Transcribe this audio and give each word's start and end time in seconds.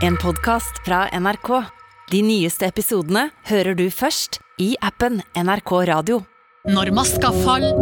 En 0.00 0.16
podkast 0.16 0.72
fra 0.84 1.08
NRK. 1.20 1.48
De 2.10 2.20
nyeste 2.22 2.68
episodene 2.70 3.28
hører 3.48 3.74
du 3.74 3.88
først 3.90 4.38
i 4.62 4.72
appen 4.84 5.20
NRK 5.34 5.72
Radio. 5.90 6.20
Når 6.70 6.90
maska 6.94 7.32
faller, 7.42 7.74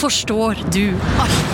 forstår 0.00 0.62
du 0.72 0.86
alt. 1.20 1.50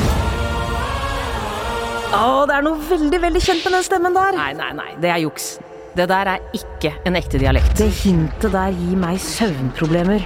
Å, 2.17 2.45
det 2.49 2.55
er 2.57 2.65
noe 2.65 2.79
veldig, 2.89 3.21
veldig 3.27 3.43
kjent 3.43 3.67
med 3.67 3.75
den 3.77 3.87
stemmen 3.89 4.15
der. 4.17 4.39
Nei, 4.39 4.53
nei, 4.57 4.71
nei, 4.79 4.91
det 5.03 5.11
er 5.13 5.25
juks. 5.25 5.57
Det 5.97 6.07
der 6.13 6.31
er 6.37 6.47
ikke 6.57 6.93
en 7.09 7.19
ekte 7.19 7.41
dialekt. 7.43 7.75
Det 7.81 7.89
hintet 8.05 8.53
der 8.55 8.77
gir 8.77 9.01
meg 9.01 9.19
søvnproblemer. 9.23 10.23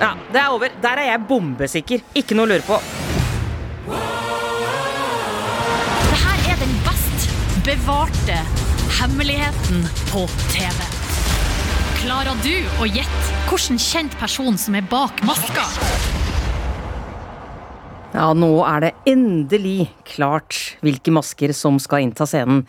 Ja, 0.00 0.16
det 0.32 0.42
er 0.42 0.56
over. 0.56 0.74
Der 0.82 1.04
er 1.04 1.12
jeg 1.12 1.22
bombesikker. 1.30 2.02
Ikke 2.18 2.34
noe 2.34 2.48
å 2.48 2.52
lure 2.56 2.66
på. 2.66 2.80
Det 6.10 6.20
her 6.26 6.50
er 6.50 6.60
den 6.64 6.76
best 6.88 7.30
bevarte 7.68 8.42
hemmeligheten 9.02 9.82
på 10.12 10.20
TV. 10.52 10.78
Klarer 11.98 12.36
du 12.44 12.52
å 12.78 12.86
gjette 12.86 13.38
hvilken 13.48 13.80
kjent 13.82 14.14
person 14.20 14.54
som 14.54 14.76
er 14.78 14.84
bak 14.86 15.18
maska? 15.26 15.64
Ja, 18.12 18.28
nå 18.36 18.50
er 18.68 18.84
det 18.84 18.92
endelig 19.10 19.88
klart 20.06 20.76
hvilke 20.86 21.10
masker 21.16 21.50
som 21.56 21.80
skal 21.82 22.04
innta 22.06 22.28
scenen 22.30 22.62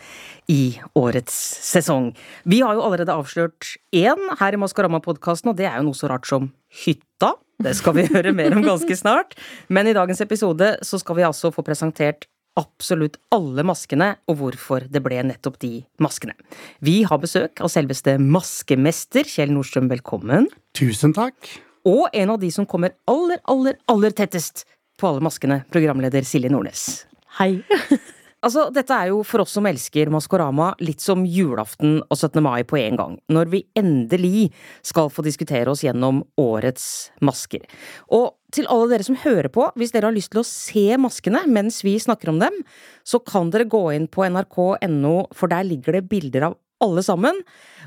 i 0.50 0.74
årets 0.98 1.36
sesong. 1.68 2.10
Vi 2.42 2.64
har 2.64 2.74
jo 2.74 2.82
allerede 2.88 3.14
avslørt 3.14 3.76
én 3.94 4.26
her 4.40 4.58
i 4.58 4.62
Maskorama-podkasten, 4.64 5.52
og 5.52 5.60
det 5.60 5.68
er 5.70 5.78
jo 5.78 5.90
noe 5.92 6.00
så 6.00 6.10
rart 6.10 6.26
som 6.26 6.50
hytta. 6.82 7.36
Det 7.62 7.76
skal 7.78 7.94
vi 8.00 8.08
høre 8.16 8.34
mer 8.34 8.58
om 8.58 8.66
ganske 8.66 8.98
snart. 8.98 9.38
Men 9.70 9.86
i 9.86 9.94
dagens 9.94 10.24
episode 10.24 10.74
så 10.82 10.98
skal 10.98 11.20
vi 11.20 11.28
altså 11.30 11.54
få 11.54 11.62
presentert 11.62 12.26
absolutt 12.58 13.18
alle 13.34 13.64
maskene, 13.66 14.14
og 14.30 14.38
hvorfor 14.40 14.86
det 14.90 15.02
ble 15.04 15.20
nettopp 15.26 15.58
de 15.62 15.72
maskene. 16.02 16.36
Vi 16.84 17.02
har 17.08 17.20
besøk 17.22 17.62
av 17.64 17.72
selveste 17.72 18.16
maskemester 18.22 19.26
Kjell 19.28 19.54
Nordstrøm, 19.54 19.90
velkommen. 19.92 20.48
Tusen 20.78 21.14
takk. 21.16 21.36
Og 21.84 22.06
en 22.16 22.32
av 22.32 22.40
de 22.40 22.50
som 22.54 22.66
kommer 22.66 22.94
aller, 23.10 23.42
aller, 23.50 23.78
aller 23.90 24.14
tettest 24.16 24.64
på 25.00 25.10
alle 25.10 25.24
maskene, 25.26 25.62
programleder 25.74 26.26
Silje 26.26 26.52
Nordnes. 26.52 27.04
Hei. 27.40 27.58
Altså, 28.44 28.66
dette 28.74 28.92
er 28.92 29.08
jo 29.08 29.22
for 29.24 29.40
oss 29.44 29.54
som 29.56 29.64
elsker 29.68 30.10
Maskorama 30.12 30.72
litt 30.84 31.00
som 31.00 31.22
julaften 31.24 31.98
og 32.04 32.16
17. 32.18 32.42
mai 32.44 32.60
på 32.68 32.76
en 32.80 32.98
gang, 33.00 33.14
når 33.32 33.48
vi 33.54 33.60
endelig 33.80 34.50
skal 34.84 35.08
få 35.12 35.24
diskutere 35.24 35.70
oss 35.72 35.80
gjennom 35.86 36.20
årets 36.40 36.84
masker. 37.24 37.64
Og 38.12 38.34
til 38.54 38.68
alle 38.70 38.90
dere 38.92 39.06
som 39.06 39.16
hører 39.22 39.48
på, 39.54 39.64
hvis 39.80 39.94
dere 39.94 40.10
har 40.10 40.14
lyst 40.16 40.30
til 40.34 40.42
å 40.42 40.46
se 40.46 40.84
maskene 41.00 41.40
mens 41.50 41.80
vi 41.86 41.96
snakker 42.02 42.30
om 42.34 42.42
dem, 42.42 42.60
så 43.08 43.18
kan 43.24 43.48
dere 43.54 43.64
gå 43.70 43.80
inn 43.96 44.06
på 44.12 44.26
nrk.no, 44.28 45.14
for 45.34 45.50
der 45.50 45.64
ligger 45.66 45.96
det 45.98 46.04
bilder 46.12 46.50
av 46.50 46.58
alle 46.84 47.02
sammen. 47.06 47.40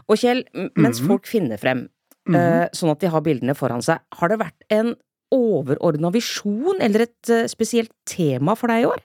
Og 0.09 0.17
Kjell, 0.19 0.41
m- 0.57 0.71
mens 0.75 0.99
folk 1.05 1.27
finner 1.29 1.61
frem, 1.61 1.85
eh, 2.33 2.65
sånn 2.73 2.91
at 2.95 2.99
de 3.05 3.11
har 3.13 3.21
bildene 3.23 3.53
foran 3.55 3.83
seg, 3.85 4.01
har 4.19 4.33
det 4.33 4.39
vært 4.41 4.65
en 4.73 4.95
overordna 5.35 6.09
visjon 6.15 6.79
eller 6.81 7.03
et 7.03 7.31
uh, 7.35 7.45
spesielt 7.51 7.91
tema 8.07 8.55
for 8.55 8.71
deg 8.71 8.85
i 8.85 8.87
år? 8.87 9.01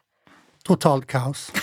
Totalt 0.67 1.07
kaos. 1.11 1.49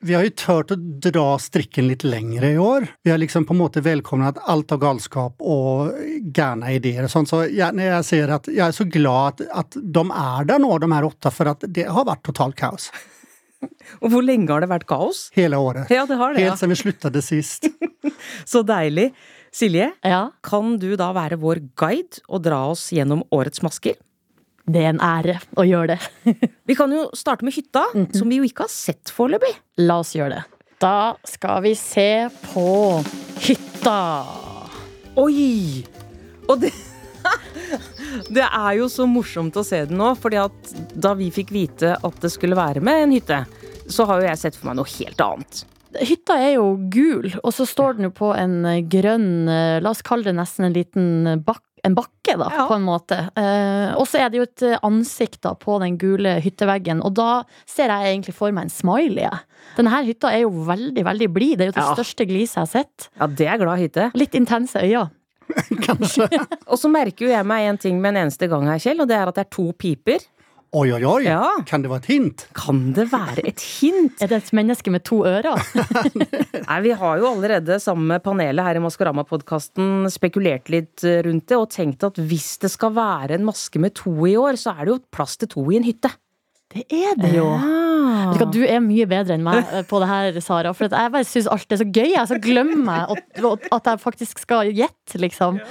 Vi 0.00 0.14
har 0.14 0.22
jo 0.22 0.30
turt 0.38 0.70
å 0.70 0.76
dra 0.78 1.24
strikken 1.42 1.88
litt 1.90 2.04
lengre 2.06 2.52
i 2.54 2.58
år. 2.62 2.84
Vi 3.02 3.10
har 3.10 3.18
liksom 3.18 3.42
på 3.48 3.54
en 3.56 3.58
måte 3.64 3.80
velkomnet 3.82 4.38
alt 4.46 4.70
av 4.72 4.78
galskap 4.84 5.42
og 5.42 5.90
gærne 6.36 6.70
ideer. 6.76 7.02
og 7.08 7.10
sånn. 7.10 7.26
Så 7.26 7.40
jeg, 7.50 7.74
når 7.74 7.88
jeg 7.88 8.06
ser 8.06 8.32
at 8.36 8.46
jeg 8.46 8.62
er 8.68 8.76
så 8.76 8.86
glad 8.86 9.42
at, 9.42 9.48
at 9.64 9.78
de 9.82 10.04
er 10.06 10.46
der 10.52 10.62
nå, 10.62 10.70
de 10.78 10.90
her 10.94 11.08
åtte, 11.08 11.32
for 11.34 11.50
at 11.50 11.66
det 11.66 11.88
har 11.90 12.06
vært 12.06 12.22
totalt 12.30 12.54
kaos 12.58 12.92
Og 14.04 14.12
hvor 14.12 14.22
lenge 14.22 14.52
har 14.54 14.62
det 14.62 14.70
vært 14.70 14.86
kaos? 14.86 15.24
hele 15.34 15.58
året. 15.58 15.90
Ja, 15.90 16.04
det 16.06 16.20
har 16.20 16.36
det, 16.36 16.44
ja. 16.44 16.52
Helt 16.52 16.62
siden 16.62 16.76
vi 16.76 16.78
sluttet 16.78 17.18
sist. 17.26 17.66
Så 18.52 18.62
deilig. 18.62 19.10
Silje, 19.50 19.90
Ja, 20.06 20.28
kan 20.46 20.76
du 20.78 20.92
da 21.00 21.10
være 21.16 21.40
vår 21.42 21.64
guide 21.74 22.22
og 22.28 22.44
dra 22.46 22.60
oss 22.70 22.86
gjennom 22.94 23.24
årets 23.34 23.64
masker? 23.66 23.98
Det 24.68 24.84
er 24.84 24.92
en 24.92 25.02
ære 25.02 25.38
å 25.58 25.64
gjøre 25.66 25.96
det. 25.96 26.32
Vi 26.68 26.76
kan 26.78 26.92
jo 26.92 27.08
starte 27.16 27.46
med 27.46 27.56
hytta, 27.56 27.86
som 28.14 28.28
vi 28.28 28.40
jo 28.40 28.46
ikke 28.46 28.66
har 28.66 28.72
sett 28.72 29.12
foreløpig. 29.14 29.54
La 29.80 30.00
oss 30.02 30.14
gjøre 30.16 30.38
det. 30.38 30.44
Da 30.78 31.16
skal 31.26 31.64
vi 31.64 31.72
se 31.74 32.28
på 32.52 32.66
hytta. 33.42 33.96
Oi! 35.18 35.82
Og 36.46 36.60
det 36.62 36.70
Det 38.34 38.44
er 38.44 38.76
jo 38.78 38.86
så 38.92 39.06
morsomt 39.10 39.56
å 39.58 39.64
se 39.66 39.82
den 39.88 39.98
nå, 40.00 40.12
fordi 40.20 40.38
at 40.40 40.70
da 40.94 41.12
vi 41.18 41.32
fikk 41.34 41.50
vite 41.52 41.96
at 41.96 42.20
det 42.22 42.30
skulle 42.32 42.56
være 42.58 42.82
med 42.84 43.02
en 43.02 43.16
hytte, 43.16 43.40
så 43.90 44.06
har 44.08 44.22
jo 44.22 44.28
jeg 44.28 44.40
sett 44.40 44.56
for 44.58 44.70
meg 44.70 44.78
noe 44.78 44.92
helt 44.94 45.24
annet. 45.24 45.64
Hytta 45.98 46.36
er 46.44 46.54
jo 46.58 46.72
gul, 46.92 47.30
og 47.40 47.52
så 47.56 47.66
står 47.68 47.98
den 47.98 48.08
jo 48.08 48.14
på 48.14 48.30
en 48.36 48.60
grønn 48.92 49.48
eh, 49.48 49.78
La 49.82 49.92
oss 49.94 50.04
kalle 50.04 50.28
det 50.28 50.36
nesten 50.36 50.68
en 50.68 50.76
liten 50.76 51.42
bak 51.46 51.62
en 51.88 51.96
bakke, 51.98 52.36
da, 52.38 52.48
Ja. 52.52 52.66
på 52.68 52.76
en 52.76 52.84
måte. 52.86 53.18
Eh, 53.36 53.94
og 53.98 54.06
så 54.06 54.20
er 54.24 54.30
det 54.30 54.38
jo 54.40 54.46
et 54.46 54.62
eh, 54.68 54.78
ansikt 54.86 55.40
da, 55.42 55.54
på 55.58 55.78
den 55.82 55.96
gule 56.00 56.36
hytteveggen, 56.44 57.02
og 57.04 57.14
da 57.18 57.42
ser 57.66 57.88
jeg 57.92 58.12
egentlig 58.14 58.34
for 58.36 58.52
meg 58.54 58.68
en 58.68 58.74
smiley. 58.74 59.24
Ja. 59.26 59.40
Denne 59.76 59.90
her 59.92 60.04
hytta 60.06 60.30
er 60.32 60.44
jo 60.46 60.50
veldig, 60.68 61.04
veldig 61.04 61.28
blid. 61.34 61.58
Det 61.58 61.68
er 61.68 61.72
jo 61.72 61.76
det 61.80 61.84
Ja. 61.86 61.94
største 61.98 62.26
gliset 62.28 62.54
jeg 62.60 62.64
har 62.66 62.72
sett. 62.72 63.08
Ja, 63.18 63.26
det 63.26 63.46
er 63.48 63.58
glad 63.58 63.78
hytte. 63.82 64.10
Litt 64.14 64.34
intense 64.38 64.78
øyne. 64.84 65.10
Kanskje. 65.86 66.28
Og 66.68 66.76
så 66.78 66.90
merker 66.92 67.24
jo 67.24 67.30
jeg 67.32 67.46
meg 67.48 67.68
en 67.70 67.78
ting 67.80 68.00
med 68.02 68.14
en 68.16 68.26
eneste 68.26 68.48
gang 68.50 68.66
her, 68.68 68.78
Kjell, 68.82 69.00
og 69.00 69.08
det 69.08 69.16
er 69.16 69.28
at 69.30 69.34
det 69.38 69.46
er 69.46 69.50
to 69.56 69.70
piper. 69.72 70.18
Oi, 70.76 70.90
oi, 70.92 71.00
oi. 71.08 71.22
Ja. 71.24 71.46
Kan 71.64 71.80
det 71.80 71.88
være 71.88 72.02
et 72.02 72.08
hint? 72.10 72.42
Kan 72.56 72.80
det 72.92 73.06
være 73.08 73.40
et 73.48 73.62
hint? 73.80 74.18
Er 74.20 74.28
det 74.28 74.42
et 74.42 74.50
menneske 74.52 74.92
med 74.92 75.00
to 75.08 75.22
ører? 75.24 75.56
Nei, 76.68 76.78
Vi 76.84 76.92
har 77.00 77.22
jo 77.22 77.30
allerede 77.30 77.78
sammen 77.80 78.10
med 78.10 78.20
panelet 78.26 78.66
her 78.66 78.76
i 78.76 78.82
Maskorama-podkasten 78.84 80.10
spekulert 80.12 80.68
litt 80.68 81.06
eh, 81.08 81.22
rundt 81.24 81.48
det, 81.48 81.56
og 81.56 81.70
tenkt 81.72 82.04
at 82.04 82.20
hvis 82.20 82.58
det 82.60 82.68
skal 82.74 82.92
være 82.98 83.38
en 83.38 83.48
maske 83.48 83.80
med 83.80 83.96
to 83.96 84.12
i 84.28 84.36
år, 84.36 84.60
så 84.60 84.76
er 84.76 84.84
det 84.84 84.92
jo 84.92 84.98
plass 85.16 85.38
til 85.40 85.48
to 85.56 85.64
i 85.72 85.80
en 85.80 85.88
hytte. 85.88 86.12
Det 86.68 86.84
er 86.92 87.16
det 87.16 87.32
jo. 87.32 87.48
Ja. 87.48 88.36
du 88.36 88.44
Du 88.52 88.60
er 88.68 88.84
mye 88.84 89.08
bedre 89.08 89.38
enn 89.38 89.48
meg 89.48 89.64
eh, 89.72 89.88
på 89.88 90.04
det 90.04 90.12
her, 90.12 90.40
Sara. 90.44 90.76
For 90.76 90.92
jeg 90.92 91.16
bare 91.16 91.24
syns 91.24 91.48
alt 91.48 91.72
er 91.72 91.80
så 91.80 91.88
gøy. 91.88 92.12
Jeg 92.12 92.28
så 92.28 92.36
glemmer 92.44 93.06
jeg 93.06 93.16
at, 93.16 93.68
at 93.72 93.92
jeg 93.94 94.04
faktisk 94.04 94.44
skal 94.44 94.68
gjette, 94.76 95.16
liksom. 95.16 95.62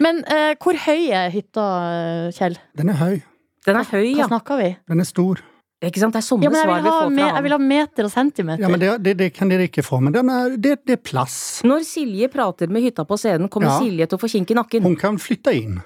Men 0.00 0.24
eh, 0.32 0.54
hvor 0.56 0.80
høy 0.88 1.10
er 1.12 1.28
hytta, 1.34 1.70
eh, 1.92 2.36
Kjell? 2.40 2.56
Den 2.80 2.96
er 2.96 3.02
høy. 3.04 3.18
Den 3.66 3.76
er 3.80 3.88
høy, 3.90 4.06
ja. 4.14 4.24
Hva 4.24 4.28
snakker 4.36 4.60
vi? 4.62 4.70
Den 4.88 5.02
er 5.02 5.08
stor. 5.08 5.42
Ikke 5.84 6.00
sant? 6.00 6.14
Det 6.16 6.22
er 6.22 6.24
sånne 6.24 6.46
Ja, 6.46 6.50
svar 6.54 6.80
vi 6.80 6.88
får 6.88 7.00
fra 7.10 7.20
jeg 7.26 7.34
han. 7.34 7.42
vil 7.44 7.52
ha 7.52 7.58
meter 7.60 8.06
og 8.08 8.12
centimeter. 8.14 8.62
Ja, 8.64 8.68
men 8.72 8.80
det, 8.80 8.92
det, 9.04 9.12
det 9.18 9.26
kan 9.36 9.50
dere 9.52 9.66
ikke 9.68 9.82
få, 9.84 9.98
men 10.00 10.14
den 10.14 10.30
er, 10.32 10.54
det, 10.56 10.76
det 10.88 10.94
er 10.96 11.02
plass. 11.04 11.36
Når 11.68 11.84
Silje 11.84 12.28
prater 12.32 12.70
med 12.72 12.82
hytta 12.86 13.04
på 13.04 13.18
scenen, 13.20 13.50
kommer 13.52 13.68
Ja. 13.74 13.78
Silje 13.82 14.06
til 14.08 14.16
å 14.16 14.22
få 14.22 14.30
kink 14.32 14.50
i 14.54 14.56
nakken. 14.56 14.86
Hun 14.86 14.96
kan 14.96 15.18
flytte 15.20 15.52
inn. 15.58 15.76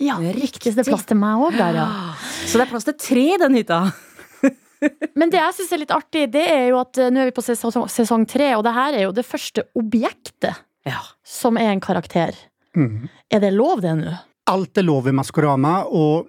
Ja, 0.00 0.16
riktig. 0.20 0.72
Så 0.72 0.76
det 0.78 0.86
er 0.86 0.90
plass 0.92 1.04
til 1.08 1.16
meg 1.20 1.36
òg 1.40 1.56
der, 1.56 1.76
ja. 1.82 1.86
Så 2.48 2.56
det 2.58 2.66
er 2.66 2.70
plass 2.72 2.84
til 2.88 2.96
tre 3.00 3.26
i 3.34 3.38
den 3.42 3.54
hytta. 3.60 3.82
Men 5.16 5.30
det 5.32 5.38
jeg 5.40 5.54
syns 5.56 5.72
er 5.72 5.80
litt 5.84 5.92
artig, 5.94 6.26
det 6.32 6.44
er 6.52 6.66
jo 6.70 6.80
at 6.80 6.98
eh, 7.00 7.08
nå 7.12 7.22
er 7.22 7.30
vi 7.30 7.34
på 7.36 7.44
sesong, 7.44 7.86
sesong 7.92 8.26
tre, 8.28 8.50
og 8.58 8.64
det 8.66 8.74
her 8.76 8.96
er 8.98 9.04
jo 9.06 9.12
det 9.16 9.24
første 9.26 9.64
objektet 9.76 10.54
Ja. 10.86 11.00
som 11.24 11.56
er 11.60 11.72
en 11.72 11.80
karakter. 11.80 12.36
Mm. 12.76 13.08
Er 13.32 13.40
det 13.42 13.52
lov, 13.56 13.80
det 13.84 13.94
nå? 14.00 14.12
Alt 14.52 14.78
er 14.78 14.84
lov 14.86 15.08
i 15.08 15.14
Maskorama, 15.16 15.78
og 15.88 16.28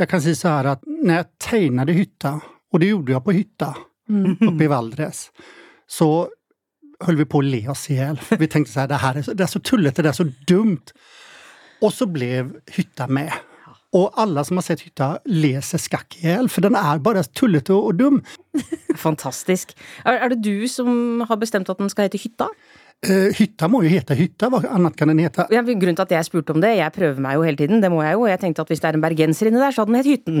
jeg 0.00 0.10
kan 0.10 0.22
si 0.24 0.34
så 0.38 0.56
her 0.58 0.72
at 0.74 0.84
når 0.88 1.14
jeg 1.14 1.30
tegnet 1.46 1.94
hytta, 1.96 2.36
og 2.70 2.82
det 2.82 2.90
gjorde 2.92 3.16
jeg 3.16 3.24
på 3.26 3.36
hytta 3.36 3.72
oppe 4.50 4.66
i 4.66 4.70
Valdres, 4.70 5.26
så 5.90 6.10
holdt 7.00 7.22
vi 7.22 7.28
på 7.28 7.40
å 7.40 7.46
le 7.46 7.62
oss 7.72 7.86
i 7.90 7.98
hjel. 7.98 8.18
Vi 8.40 8.48
tenkte 8.50 8.74
så 8.74 8.86
det 8.88 9.00
her 9.02 9.18
er 9.18 9.26
så, 9.26 9.36
det 9.36 9.46
er 9.46 9.52
så 9.52 9.62
tullete, 9.64 10.04
det 10.04 10.12
er 10.12 10.18
så 10.18 10.28
dumt. 10.48 10.92
Og 11.80 11.94
så 11.96 12.08
ble 12.10 12.44
hytta 12.74 13.06
med. 13.08 13.32
Og 13.96 14.12
alle 14.20 14.44
som 14.46 14.60
har 14.60 14.66
sett 14.68 14.84
hytta, 14.84 15.14
leser 15.26 15.80
skakk 15.82 16.14
i 16.20 16.28
hjel, 16.28 16.50
for 16.52 16.62
den 16.62 16.76
er 16.78 17.00
bare 17.02 17.24
tullete 17.34 17.74
og, 17.74 17.88
og 17.90 17.96
dum. 17.98 18.20
Fantastisk. 19.06 19.72
Er, 20.04 20.20
er 20.20 20.34
det 20.34 20.44
du 20.46 20.68
som 20.70 21.24
har 21.26 21.40
bestemt 21.40 21.72
at 21.72 21.80
den 21.80 21.90
skal 21.90 22.06
hete 22.06 22.20
Hytta? 22.20 22.50
Eh, 23.00 23.30
hytta 23.32 23.64
må 23.72 23.78
jo 23.80 23.88
hete 23.88 24.12
hytta, 24.12 24.50
hva 24.52 24.58
annet 24.76 24.96
kan 24.98 25.08
den 25.08 25.22
hete? 25.24 25.46
Ja, 25.48 25.62
grunnen 25.64 25.96
til 25.96 26.04
at 26.04 26.10
jeg 26.12 26.26
spurte 26.26 26.52
om 26.52 26.60
det, 26.60 26.74
jeg 26.76 26.92
prøver 26.92 27.22
meg 27.24 27.38
jo 27.38 27.44
hele 27.46 27.56
tiden, 27.56 27.80
det 27.80 27.88
må 27.88 28.02
jeg 28.04 28.18
jo. 28.18 28.26
Jeg 28.28 28.40
tenkte 28.42 28.60
at 28.66 28.72
hvis 28.72 28.82
det 28.82 28.90
er 28.90 28.98
en 28.98 29.04
bergenser 29.06 29.48
inni 29.48 29.62
der, 29.62 29.72
så 29.72 29.82
hadde 29.82 29.94
den 29.94 30.00
hett 30.02 30.08
Hytten. 30.10 30.40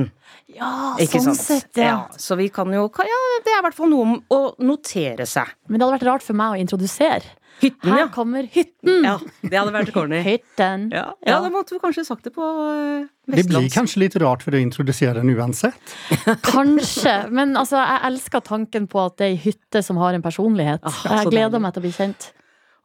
Ja, 0.52 0.70
Ikke 1.00 1.22
sånn 1.22 1.38
sant? 1.38 1.62
sett, 1.62 1.80
ja. 1.80 1.94
Så 2.20 2.36
vi 2.36 2.50
kan 2.52 2.68
jo 2.74 2.88
Ja, 3.00 3.20
det 3.46 3.54
er 3.54 3.62
i 3.62 3.64
hvert 3.64 3.78
fall 3.78 3.88
noe 3.88 4.04
om 4.04 4.16
å 4.28 4.40
notere 4.60 5.24
seg. 5.30 5.48
Men 5.70 5.78
det 5.78 5.86
hadde 5.86 5.96
vært 6.00 6.08
rart 6.10 6.26
for 6.26 6.36
meg 6.36 6.52
å 6.52 6.60
introdusere. 6.60 7.36
Hytten, 7.60 7.90
Her 7.92 8.02
ja. 8.04 8.08
kommer 8.12 8.46
hytten! 8.48 9.04
Ja, 9.04 9.14
det 9.44 9.56
hadde 9.56 9.72
vært 9.74 9.92
corny. 9.94 10.20
Hytten. 10.30 10.86
Ja, 10.92 11.06
ja, 11.26 11.38
da 11.44 11.50
måtte 11.52 11.76
vi 11.76 11.80
kanskje 11.82 12.04
sagt 12.08 12.28
det 12.28 12.32
på 12.36 12.44
eh, 12.44 13.08
Det 13.36 13.44
blir 13.48 13.68
kanskje 13.72 14.02
litt 14.04 14.16
rart 14.20 14.44
for 14.44 14.56
å 14.56 14.60
introdusere 14.60 15.20
den 15.20 15.32
uansett. 15.32 15.94
Kanskje. 16.46 17.14
Men 17.32 17.56
altså, 17.60 17.80
jeg 17.80 18.04
elsker 18.10 18.44
tanken 18.44 18.88
på 18.90 19.00
at 19.06 19.16
det 19.20 19.28
er 19.28 19.34
ei 19.36 19.40
hytte 19.44 19.84
som 19.84 20.00
har 20.00 20.16
en 20.16 20.24
personlighet. 20.24 20.84
Ah, 20.88 21.00
jeg 21.20 21.32
gleder 21.34 21.60
meg 21.62 21.76
til 21.76 21.84
å 21.84 21.88
bli 21.88 21.94
kjent. 21.96 22.30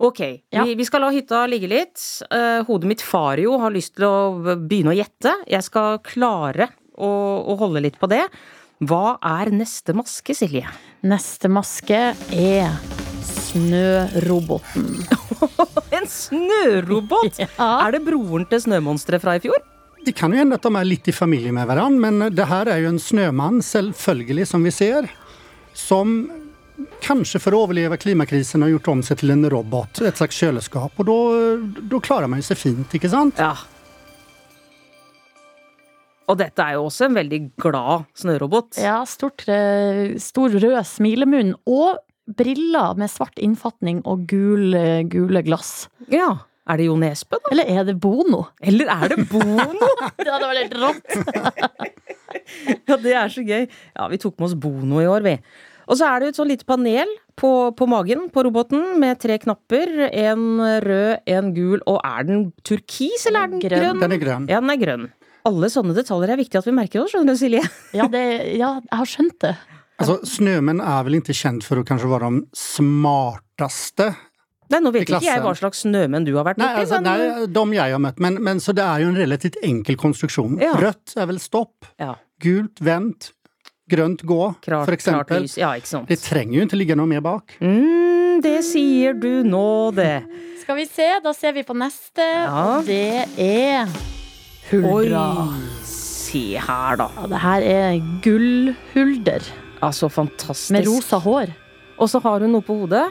Ok, 0.03 0.19
Ja. 0.51 0.63
vi, 0.65 0.75
vi 0.75 0.85
skal 0.85 1.01
la 1.05 1.09
hytta 1.15 1.45
ligge 1.47 1.69
litt. 1.71 2.01
Uh, 2.27 2.63
hodet 2.67 2.89
mitt 2.89 3.01
farer 3.05 3.45
jo, 3.45 3.55
har 3.61 3.71
lyst 3.71 3.95
til 3.95 4.05
å 4.09 4.55
begynne 4.59 4.91
å 4.91 4.97
gjette. 4.97 5.31
Jeg 5.47 5.63
skal 5.63 5.99
klare 6.03 6.69
å, 6.97 7.07
å 7.47 7.55
holde 7.61 7.83
litt 7.85 7.99
på 8.01 8.09
det. 8.11 8.25
Hva 8.83 9.15
er 9.23 9.53
neste 9.55 9.95
maske, 9.95 10.35
Silje? 10.35 10.67
Neste 11.07 11.47
maske 11.47 12.01
er 12.35 12.75
Snøroboten. 13.25 15.05
En 15.95 16.07
snørobot! 16.11 17.37
Ja. 17.45 17.47
Er 17.85 17.95
det 17.95 18.01
broren 18.05 18.43
til 18.49 18.59
snømonsteret 18.65 19.23
fra 19.23 19.37
i 19.37 19.41
fjor? 19.43 19.61
Det 20.05 20.13
kan 20.17 20.33
jo 20.33 20.37
hende 20.41 20.57
at 20.59 20.65
de 20.65 20.71
er 20.77 20.85
litt 20.85 21.07
i 21.09 21.13
familie 21.15 21.53
med 21.55 21.65
hverandre, 21.69 22.11
men 22.11 22.35
det 22.35 22.45
her 22.49 22.67
er 22.69 22.83
jo 22.83 22.91
en 22.91 22.99
snømann, 23.01 23.61
selvfølgelig, 23.65 24.45
som 24.51 24.65
vi 24.67 24.73
ser. 24.75 25.07
Som 25.75 26.27
kanskje 27.03 27.39
for 27.41 27.55
å 27.55 27.61
overleve 27.65 27.97
klimakrisen 28.01 28.65
har 28.65 28.73
gjort 28.73 28.89
om 28.91 29.03
seg 29.05 29.21
til 29.21 29.33
en 29.35 29.47
robot, 29.51 30.01
et 30.03 30.19
slags 30.19 30.39
kjøleskap. 30.41 30.99
Og 30.99 31.07
da 31.07 32.01
klarer 32.03 32.31
man 32.31 32.41
jo 32.41 32.49
seg 32.49 32.59
fint, 32.59 32.97
ikke 32.97 33.11
sant? 33.11 33.39
Ja. 33.39 33.53
Og 36.25 36.39
dette 36.41 36.63
er 36.63 36.79
jo 36.79 36.87
også 36.87 37.05
en 37.07 37.19
veldig 37.19 37.39
glad 37.61 38.07
snørobot. 38.17 38.79
Ja, 38.81 39.03
stort, 39.05 39.45
eh, 39.47 40.17
stor 40.21 40.49
rød 40.49 40.79
smilemunn 40.89 41.53
og 41.69 42.01
briller 42.25 42.97
med 42.97 43.11
svart 43.13 43.37
innfatning 43.37 44.01
og 44.09 44.25
gul, 44.27 44.73
eh, 44.73 45.03
gule 45.03 45.43
glass. 45.45 45.87
Ja. 46.09 46.39
Er 46.67 46.77
det 46.77 46.87
Jo 46.87 46.95
Nesbø, 46.97 47.37
da? 47.37 47.51
Eller 47.51 47.69
er 47.69 47.83
det 47.85 47.99
Bono? 48.01 48.47
Eller 48.59 48.89
er 48.89 49.09
det 49.13 49.29
Bono? 49.29 49.69
Det 50.17 50.31
hadde 50.31 50.47
vært 50.49 50.63
helt 50.63 50.77
rått. 50.81 51.05
ja, 52.89 52.97
det 52.97 53.13
er 53.13 53.29
så 53.29 53.43
gøy. 53.45 53.67
Ja, 53.69 54.07
vi 54.09 54.17
tok 54.17 54.39
med 54.39 54.47
oss 54.47 54.55
Bono 54.57 54.97
i 54.97 55.05
år, 55.05 55.21
vi. 55.21 55.35
Og 55.85 55.99
så 55.99 56.07
er 56.09 56.23
det 56.23 56.31
et 56.31 56.39
sånn 56.39 56.49
lite 56.49 56.65
panel 56.67 57.11
på, 57.37 57.51
på 57.77 57.87
magen 57.89 58.25
på 58.33 58.45
roboten 58.47 58.95
med 59.01 59.19
tre 59.21 59.37
knapper. 59.41 59.91
En 60.09 60.47
rød, 60.81 61.21
en 61.29 61.53
gul, 61.55 61.77
og 61.85 61.99
er 62.01 62.25
den 62.29 62.47
turkis, 62.65 63.27
eller 63.29 63.45
er 63.45 63.53
den 63.53 63.63
Grønn. 63.63 63.85
grønn? 63.85 64.01
Den 64.01 64.15
er 64.17 64.21
grønn. 64.23 64.49
Ja, 64.49 64.61
den 64.63 64.73
er 64.73 64.81
grønn. 64.81 65.07
Alle 65.45 65.69
sånne 65.69 65.93
detaljer 65.93 66.33
er 66.33 66.41
viktig 66.41 66.57
at 66.57 66.65
vi 66.65 66.73
merker 66.73 67.03
oss, 67.03 67.13
skjønner 67.13 67.35
du, 67.37 67.39
Silje. 67.39 67.61
Ja, 67.93 68.07
det, 68.09 68.23
ja, 68.57 68.71
jeg 68.81 68.97
har 68.97 69.09
skjønt 69.11 69.37
det. 69.45 69.53
Altså, 70.01 70.17
snømenn 70.27 70.81
er 70.83 71.05
vel 71.07 71.19
ikke 71.21 71.35
kjent 71.37 71.63
for 71.63 71.79
å 71.79 71.85
kanskje 71.87 72.09
være 72.11 72.31
de 72.33 72.41
smarteste 72.59 74.09
Nei, 74.73 74.79
nå 74.81 74.89
vet 74.89 75.05
ikke 75.05 75.19
jeg 75.21 75.43
hva 75.43 75.51
slags 75.53 75.83
snømenn 75.83 76.25
du 76.25 76.31
har 76.33 76.47
vært 76.47 76.57
borti, 76.57 76.81
altså, 76.81 76.97
men 76.97 77.05
nei, 77.05 77.47
de 77.53 77.77
jeg 77.77 77.93
har 77.93 78.01
møtt. 78.01 78.21
Men, 78.23 78.39
men 78.41 78.61
så 78.63 78.73
det 78.73 78.81
er 78.81 79.03
jo 79.03 79.11
en 79.11 79.19
relativt 79.19 79.59
enkel 79.61 79.97
konstruksjon. 80.01 80.55
Ja. 80.57 80.71
Rødt 80.81 81.13
er 81.21 81.29
vel 81.29 81.37
stopp. 81.43 81.85
ja, 82.01 82.15
Gult 82.41 82.81
vent. 82.83 83.29
Grønt 83.85 84.23
gå, 84.25 84.39
klart, 84.65 84.87
for 84.87 84.95
eksempel. 84.95 85.43
Ja. 85.61 85.75
Det 86.09 86.17
trenger 86.23 86.55
jo 86.57 86.63
ikke 86.65 86.77
ligge 86.79 86.95
noe 86.97 87.05
mer 87.09 87.21
bak. 87.21 87.53
Mm, 87.61 88.39
det 88.41 88.55
sier 88.65 89.13
du 89.13 89.43
nå, 89.45 89.91
det. 89.93 90.23
Skal 90.63 90.79
vi 90.79 90.87
se, 90.89 91.05
da 91.21 91.33
ser 91.37 91.53
vi 91.53 91.61
på 91.67 91.75
neste. 91.77 92.25
Ja. 92.25 92.63
Og 92.79 92.87
det 92.89 93.27
er 93.37 93.85
Huldra. 94.71 95.25
Oi, 95.45 95.83
se 95.85 96.41
her, 96.57 96.97
da. 96.97 97.05
Ja, 97.19 97.27
det 97.29 97.41
her 97.43 97.67
er 97.69 97.99
gullhulder 98.25 99.45
Altså, 99.85 100.09
fantastisk. 100.09 100.71
med 100.73 100.87
rosa 100.89 101.19
hår. 101.21 101.53
Og 102.01 102.09
så 102.09 102.19
har 102.23 102.41
hun 102.41 102.55
noe 102.57 102.65
på 102.65 102.73
hodet. 102.81 103.05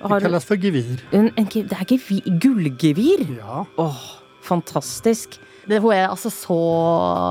Det 0.00 0.10
Har 0.10 0.18
det 0.18 0.26
kalles 0.26 0.44
for 0.44 0.56
gevir. 0.60 0.98
en, 1.14 1.30
en, 1.38 1.46
det 1.46 1.70
er 1.78 1.86
gevir, 1.86 2.26
gullgevir. 2.42 3.22
Ja. 3.38 3.62
Åh, 3.78 4.02
fantastisk. 4.42 5.38
Det, 5.68 5.80
hun 5.80 5.94
er 5.94 6.08
altså 6.08 6.32
så 6.32 6.58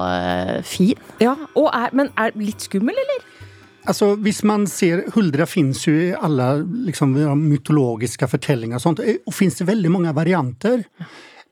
eh, 0.09 0.57
fin. 0.65 0.99
Ja, 1.21 1.35
og 1.53 1.69
er, 1.69 1.93
Men 1.95 2.11
er 2.19 2.35
litt 2.39 2.65
skummel, 2.65 2.97
eller? 2.97 3.29
Altså, 3.83 4.13
hvis 4.23 4.43
man 4.47 4.63
ser 4.71 5.03
Huldra 5.11 5.45
finnes 5.49 5.81
jo 5.83 5.91
i 5.91 6.13
alle 6.15 6.63
liksom, 6.87 7.17
mytologiske 7.41 8.29
fortellinger 8.31 8.79
og 8.79 8.83
sånt. 8.85 9.03
Og 9.03 9.35
finnes 9.35 9.59
det 9.59 9.67
veldig 9.67 9.91
mange 9.91 10.13
varianter. 10.15 10.85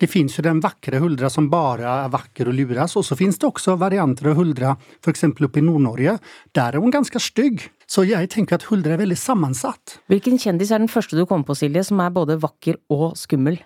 Det 0.01 0.07
finnes 0.09 0.33
jo 0.33 0.41
den 0.41 0.61
vakre 0.63 0.97
Huldra 0.97 1.29
som 1.29 1.49
bare 1.51 1.85
er 1.85 2.13
vakker 2.13 2.49
og 2.49 2.55
luras. 2.57 2.95
Og 2.97 3.05
så 3.05 3.17
finnes 3.19 3.37
det 3.37 3.45
også 3.49 3.75
varianter 3.77 4.31
av 4.31 4.39
Huldra, 4.39 4.71
f.eks. 5.03 5.27
oppe 5.29 5.61
i 5.61 5.65
Nord-Norge. 5.65 6.15
Der 6.55 6.77
er 6.77 6.81
hun 6.81 6.93
ganske 6.93 7.21
stygg. 7.21 7.67
Så 7.85 8.07
jeg 8.07 8.31
tenker 8.31 8.57
at 8.57 8.65
Huldra 8.71 8.95
er 8.95 9.03
veldig 9.03 9.19
sammensatt. 9.19 9.99
Hvilken 10.09 10.39
kjendis 10.41 10.71
er 10.71 10.81
den 10.81 10.89
første 10.89 11.19
du 11.19 11.25
kommer 11.27 11.45
på, 11.51 11.59
Silje, 11.59 11.83
som 11.85 12.01
er 12.01 12.15
både 12.15 12.39
vakker 12.41 12.79
og 12.95 13.11
skummel? 13.19 13.59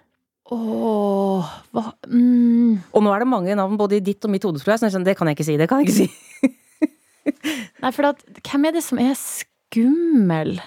Åh, 0.53 1.53
hva 1.74 1.88
mm. 2.06 2.92
Og 2.94 3.01
nå 3.01 3.13
er 3.15 3.24
det 3.24 3.30
mange 3.31 3.56
navn 3.57 3.80
både 3.80 3.97
i 3.97 4.03
ditt 4.06 4.25
og 4.27 4.33
mitt 4.33 4.45
hode. 4.45 4.62
Så 4.62 4.75
jeg 4.75 4.94
sånn, 4.94 5.07
det 5.07 5.18
kan 5.18 5.30
jeg 5.30 5.39
ikke 5.39 5.47
si. 5.47 5.57
Det 5.57 5.69
kan 5.71 5.81
jeg 5.81 5.89
ikke 5.89 6.00
si. 6.03 6.51
Nei, 7.81 7.92
for 7.95 8.12
at, 8.12 8.24
hvem 8.45 8.69
er 8.69 8.75
det 8.75 8.83
som 8.86 9.01
er 9.01 9.15
skummel? 9.18 10.57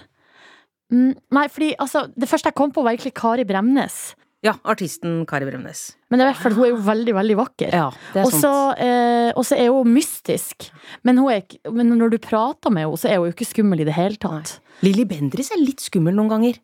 Mm, 0.88 1.12
nei, 1.36 1.44
fordi 1.52 1.74
altså, 1.80 2.06
det 2.16 2.30
første 2.30 2.50
jeg 2.50 2.58
kom 2.58 2.72
på, 2.74 2.84
var 2.84 2.96
egentlig 2.96 3.14
Kari 3.18 3.44
Bremnes. 3.48 3.98
Ja, 4.44 4.54
artisten 4.70 5.24
Kari 5.28 5.48
Bremnes. 5.48 5.96
Men 6.08 6.20
det 6.20 6.24
er 6.24 6.28
i 6.28 6.32
hvert 6.32 6.44
fall, 6.44 6.56
hun 6.56 6.66
er 6.66 6.70
jo 6.70 6.82
veldig, 6.86 7.14
veldig 7.16 7.36
vakker. 7.40 7.74
Ja, 7.74 7.88
det 8.14 8.22
er 8.22 8.28
Og 8.28 8.32
så 8.32 8.52
sant. 8.52 8.82
eh, 8.84 9.30
og 9.34 9.44
så 9.46 9.58
er 9.58 9.72
hun 9.74 9.90
mystisk. 9.96 10.68
Men, 11.06 11.18
hun 11.18 11.32
er, 11.34 11.58
men 11.74 11.90
når 11.98 12.14
du 12.14 12.18
prater 12.22 12.72
med 12.72 12.86
henne, 12.86 13.00
så 13.00 13.10
er 13.10 13.18
hun 13.18 13.28
jo 13.28 13.34
ikke 13.34 13.50
skummel 13.50 13.82
i 13.82 13.88
det 13.88 13.96
hele 13.98 14.20
tatt. 14.22 14.58
Lilly 14.86 15.04
Bendriss 15.10 15.50
er 15.54 15.60
litt 15.60 15.82
skummel 15.82 16.14
noen 16.14 16.30
ganger. 16.30 16.60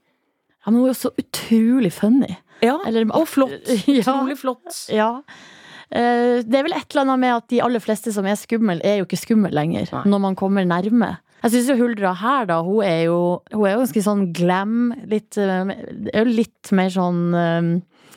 Hun 0.67 0.81
er 0.83 0.89
jo 0.93 0.97
så 0.97 1.11
utrolig 1.21 1.93
funny. 1.93 2.37
Ja, 2.65 2.79
Eller- 2.87 3.11
og 3.13 3.27
flott. 3.29 3.69
Ja. 3.91 4.15
Flott. 4.37 4.79
Ja. 4.89 5.11
Eh, 5.91 6.41
det 6.43 6.57
er 6.59 6.65
vel 6.67 6.73
et 6.77 6.89
eller 6.95 7.05
annet 7.05 7.21
med 7.21 7.35
at 7.37 7.49
de 7.53 7.61
aller 7.63 7.83
fleste 7.83 8.13
som 8.15 8.27
er 8.27 8.39
skummel, 8.41 8.81
er 8.85 8.99
jo 9.03 9.05
ikke 9.09 9.21
skummel 9.21 9.53
lenger. 9.55 9.91
Nei. 9.93 10.05
Når 10.11 10.23
man 10.29 10.39
kommer 10.39 10.65
nærme. 10.67 11.17
Jeg 11.45 11.53
syns 11.53 11.69
jo 11.69 11.77
Huldra 11.77 12.15
her, 12.17 12.47
da, 12.49 12.63
hun 12.65 12.81
er 12.89 13.03
jo, 13.05 13.19
hun 13.53 13.67
er 13.69 13.75
jo 13.75 13.83
ganske 13.83 14.03
sånn 14.07 14.23
glam. 14.33 14.95
Litt, 15.11 15.37
eh, 15.37 16.25
litt 16.25 16.73
mer 16.73 16.89
sånn 16.95 17.21
eh, 17.37 17.69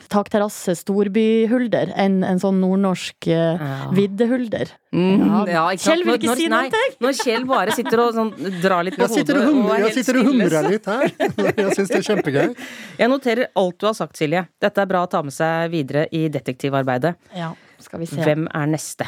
takterrasse, 0.08 0.74
storbyhulder 0.78 1.92
enn 1.96 2.22
en 2.24 2.38
sånn 2.42 2.58
nordnorsk 2.62 3.28
eh, 3.28 3.58
Ja. 3.58 3.90
viddehulder. 3.92 4.68
Mm, 4.92 5.46
Ja. 5.48 5.68
Kjell 5.76 6.04
vil 6.04 6.14
ikke 6.18 6.28
når- 6.30 6.36
si 6.36 6.48
noe. 6.48 6.70
Når 7.00 7.12
Kjell 7.22 7.44
bare 7.46 7.70
sitter 7.72 8.00
og 8.00 8.14
sånn, 8.14 8.60
drar 8.62 8.84
litt 8.84 8.96
på 8.96 9.06
Jeg 9.06 9.10
sitter 9.10 9.36
og, 9.38 9.54
hodet 9.54 9.78
er 9.78 9.84
jeg 9.86 9.94
sitter 10.04 10.18
og 10.18 10.24
humrer 10.26 10.68
litt 10.70 10.84
her. 10.86 11.12
Jeg 11.58 11.76
syns 11.76 11.88
det 11.88 11.98
er 12.00 12.06
kjempegøy. 12.16 12.56
Jeg 12.98 13.08
noterer 13.10 13.46
alt 13.56 13.78
du 13.78 13.86
har 13.86 13.94
sagt, 13.94 14.16
Silje. 14.16 14.46
Dette 14.60 14.78
er 14.80 14.86
bra 14.86 15.06
å 15.06 15.10
ta 15.10 15.22
med 15.22 15.32
seg 15.32 15.70
videre 15.70 16.06
i 16.12 16.28
detektivarbeidet. 16.28 17.14
Ja, 17.36 17.52
skal 17.78 18.00
vi 18.00 18.06
se. 18.06 18.16
Hvem 18.22 18.48
er 18.54 18.66
neste? 18.66 19.06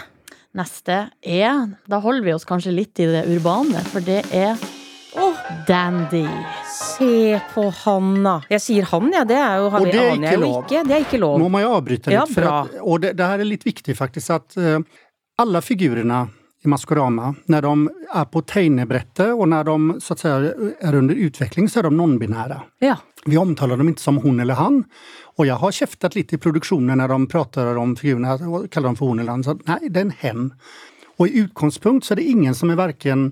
Neste 0.54 1.10
er 1.22 1.76
Da 1.88 2.00
holder 2.00 2.24
vi 2.24 2.32
oss 2.32 2.44
kanskje 2.44 2.74
litt 2.74 2.98
i 2.98 3.06
det 3.06 3.24
urbane, 3.30 3.78
for 3.86 4.00
det 4.00 4.24
er 4.32 4.56
Dandy. 5.66 6.26
Se 6.70 7.40
på 7.54 7.66
Hanna. 7.84 8.40
Jeg 8.50 8.62
sier 8.64 8.88
han, 8.90 9.12
ja. 9.14 9.24
Det 9.28 9.36
er 9.36 9.60
jo, 9.60 9.70
Og 9.70 9.86
det 9.86 10.00
er 10.00 10.16
ikke 10.16 10.40
lov. 10.40 10.58
ikke. 10.64 10.82
Det 10.88 10.96
er 10.96 11.06
ikke 11.06 11.20
lov. 11.22 11.38
Nå 11.40 11.48
må 11.52 11.62
jeg 11.62 11.70
avbryte 11.70 12.12
Ja, 12.14 12.24
litt. 12.26 12.34
For 12.34 12.48
at, 12.50 12.76
og 12.82 13.00
det, 13.04 13.14
det 13.18 13.30
her 13.32 13.44
er 13.44 13.48
litt 13.48 13.66
viktig, 13.66 13.96
faktisk, 13.98 14.34
at 14.36 14.58
uh, 14.60 14.78
alle 15.40 15.62
figurene 15.64 16.24
i 16.60 16.68
Maskorama, 16.68 17.30
når 17.48 17.64
de 17.64 17.72
er 18.20 18.26
på 18.28 18.42
tegnebrettet 18.44 19.30
og 19.32 19.46
når 19.48 19.64
de 19.64 20.00
så 20.00 20.12
att 20.12 20.18
säga, 20.18 20.52
er 20.80 20.94
under 20.94 21.14
utvikling, 21.14 21.68
så 21.68 21.78
er 21.78 21.82
de 21.82 21.96
non-binære. 21.96 22.60
Ja. 22.84 22.96
Vi 23.24 23.36
omtaler 23.36 23.76
dem 23.76 23.88
ikke 23.88 24.00
som 24.00 24.18
hun 24.20 24.40
eller 24.40 24.54
han. 24.54 24.84
Og 25.38 25.46
jeg 25.46 25.56
har 25.56 25.72
kjeftet 25.72 26.16
litt 26.18 26.34
i 26.36 26.40
produksjonen 26.40 27.00
når 27.00 27.14
de 27.14 27.26
prater 27.32 27.80
om 27.80 27.94
figurene 27.96 28.36
og 28.44 28.68
kaller 28.70 28.92
dem 28.92 28.98
for 29.00 29.08
hun 29.08 29.22
eller 29.22 29.38
han. 29.38 29.44
Så 29.46 29.56
nei, 29.64 29.80
det 29.88 30.02
er 30.02 30.08
en 30.10 30.18
hen. 30.20 30.50
Og 31.16 31.28
i 31.28 31.46
utgangspunkt 31.46 32.04
så 32.04 32.12
er 32.12 32.20
det 32.20 32.28
ingen 32.28 32.56
som 32.56 32.72
er 32.72 32.80
verken 32.80 33.30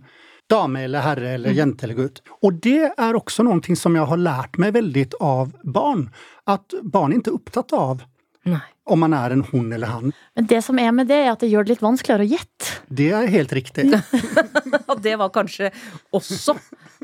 dame 0.50 0.84
eller 0.86 1.04
herre 1.04 1.34
eller 1.36 1.56
jente 1.56 1.86
eller 1.86 1.98
gutt. 1.98 2.22
Og 2.42 2.60
det 2.64 2.90
er 2.90 3.18
også 3.18 3.44
noe 3.46 3.76
som 3.76 3.96
jeg 3.96 4.08
har 4.10 4.20
lært 4.20 4.58
meg 4.60 4.74
veldig 4.76 5.06
av 5.20 5.52
barn. 5.62 6.08
At 6.48 6.76
barn 6.82 7.12
er 7.12 7.22
ikke 7.22 7.36
opptatt 7.38 7.74
av 7.76 8.06
Nei. 8.48 8.62
Om 8.88 9.00
man 9.04 9.14
er 9.16 9.34
en 9.36 9.44
hun 9.52 9.70
eller 9.72 9.90
han. 9.92 10.12
Men 10.38 10.48
det 10.50 10.62
som 10.64 10.78
er 10.80 10.92
med 10.96 11.08
det, 11.10 11.18
er 11.26 11.32
at 11.32 11.42
det 11.44 11.50
gjør 11.52 11.66
det 11.66 11.76
litt 11.76 11.84
vanskeligere 11.84 12.26
å 12.26 12.32
gjette. 12.34 12.74
Det 12.88 13.08
er 13.12 13.30
helt 13.32 13.52
riktig. 13.52 13.86
Og 14.90 15.00
det 15.04 15.14
var 15.20 15.32
kanskje 15.34 15.70
også 16.16 16.54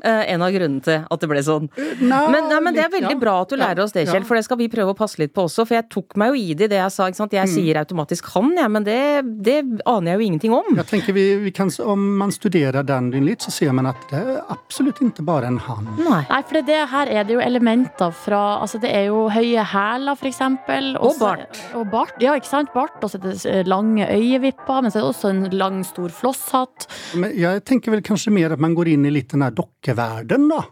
eh, 0.02 0.32
en 0.32 0.42
av 0.44 0.52
grunnene 0.54 0.84
til 0.84 1.02
at 1.04 1.20
det 1.24 1.28
ble 1.30 1.42
sånn. 1.44 1.68
Nei, 2.00 2.22
Men, 2.32 2.48
nei, 2.48 2.60
men 2.64 2.76
det 2.76 2.84
er 2.86 2.92
veldig 2.94 3.16
ja. 3.16 3.20
bra 3.20 3.34
at 3.42 3.52
du 3.52 3.58
lærer 3.60 3.82
oss 3.84 3.92
det, 3.92 4.06
Kjell, 4.08 4.22
ja. 4.22 4.28
for 4.28 4.38
det 4.38 4.46
skal 4.46 4.60
vi 4.60 4.68
prøve 4.72 4.94
å 4.94 4.98
passe 4.98 5.20
litt 5.20 5.34
på 5.36 5.44
også. 5.48 5.66
For 5.68 5.76
jeg 5.78 5.88
tok 5.92 6.16
meg 6.20 6.32
jo 6.32 6.40
i 6.40 6.54
det 6.56 6.68
i 6.68 6.72
det 6.72 6.80
jeg 6.80 6.94
sa. 6.94 7.08
ikke 7.10 7.20
sant? 7.20 7.34
Mm. 7.34 7.40
Jeg 7.42 7.52
sier 7.52 7.80
automatisk 7.82 8.30
han, 8.34 8.52
jeg, 8.56 8.72
men 8.76 8.86
det, 8.86 8.98
det 9.44 9.58
aner 9.90 10.14
jeg 10.14 10.20
jo 10.20 10.28
ingenting 10.28 10.56
om. 10.56 10.70
Jeg 10.80 10.88
tenker 10.90 11.16
vi, 11.16 11.26
vi 11.44 11.52
kan, 11.54 11.72
Om 11.84 12.06
man 12.22 12.32
studerer 12.34 12.86
dandyen 12.86 13.26
litt, 13.28 13.44
så 13.44 13.52
ser 13.54 13.74
man 13.76 13.90
at 13.92 14.08
det 14.12 14.22
er 14.22 14.40
absolutt 14.54 15.02
ikke 15.04 15.26
bare 15.26 15.50
en 15.50 15.60
han. 15.66 15.90
Nei. 16.00 16.22
Nei, 16.30 16.40
for 16.48 16.58
det, 16.58 16.64
det 16.70 16.80
her 16.94 17.10
er 17.12 17.28
det 17.28 17.36
jo 17.36 17.44
elementer 17.44 18.14
fra 18.24 18.42
Altså, 18.64 18.78
det 18.80 18.90
er 18.94 19.08
jo 19.10 19.26
høye 19.32 19.64
hæler, 19.66 20.16
for 20.16 20.30
eksempel. 20.30 20.94
Og 20.96 21.16
så- 21.16 21.20
bart. 21.20 21.60
Og 21.74 21.88
bart. 21.90 22.14
Ja, 22.22 22.34
ikke 22.38 22.48
sant? 22.50 22.72
Bart. 22.74 22.96
Og 23.02 23.10
så 23.10 23.18
er 23.18 23.62
det 23.62 23.66
lange 23.70 24.06
øyevipper, 24.06 24.82
men 24.84 24.92
så 24.92 25.00
er 25.00 25.04
det 25.04 25.10
også 25.10 25.32
en 25.32 25.44
lang, 25.58 25.82
stor 25.86 26.12
flosshatt. 26.14 26.86
Men 27.18 27.34
jeg 27.38 27.64
tenker 27.66 27.94
vel 27.94 28.02
kanskje 28.06 28.32
mer 28.34 28.54
at 28.54 28.62
man 28.62 28.76
går 28.78 28.92
inn 28.94 29.06
i 29.08 29.12
litt 29.14 29.32
den 29.34 29.42
her 29.42 29.54
dokkeverden, 29.54 30.48
da. 30.52 30.62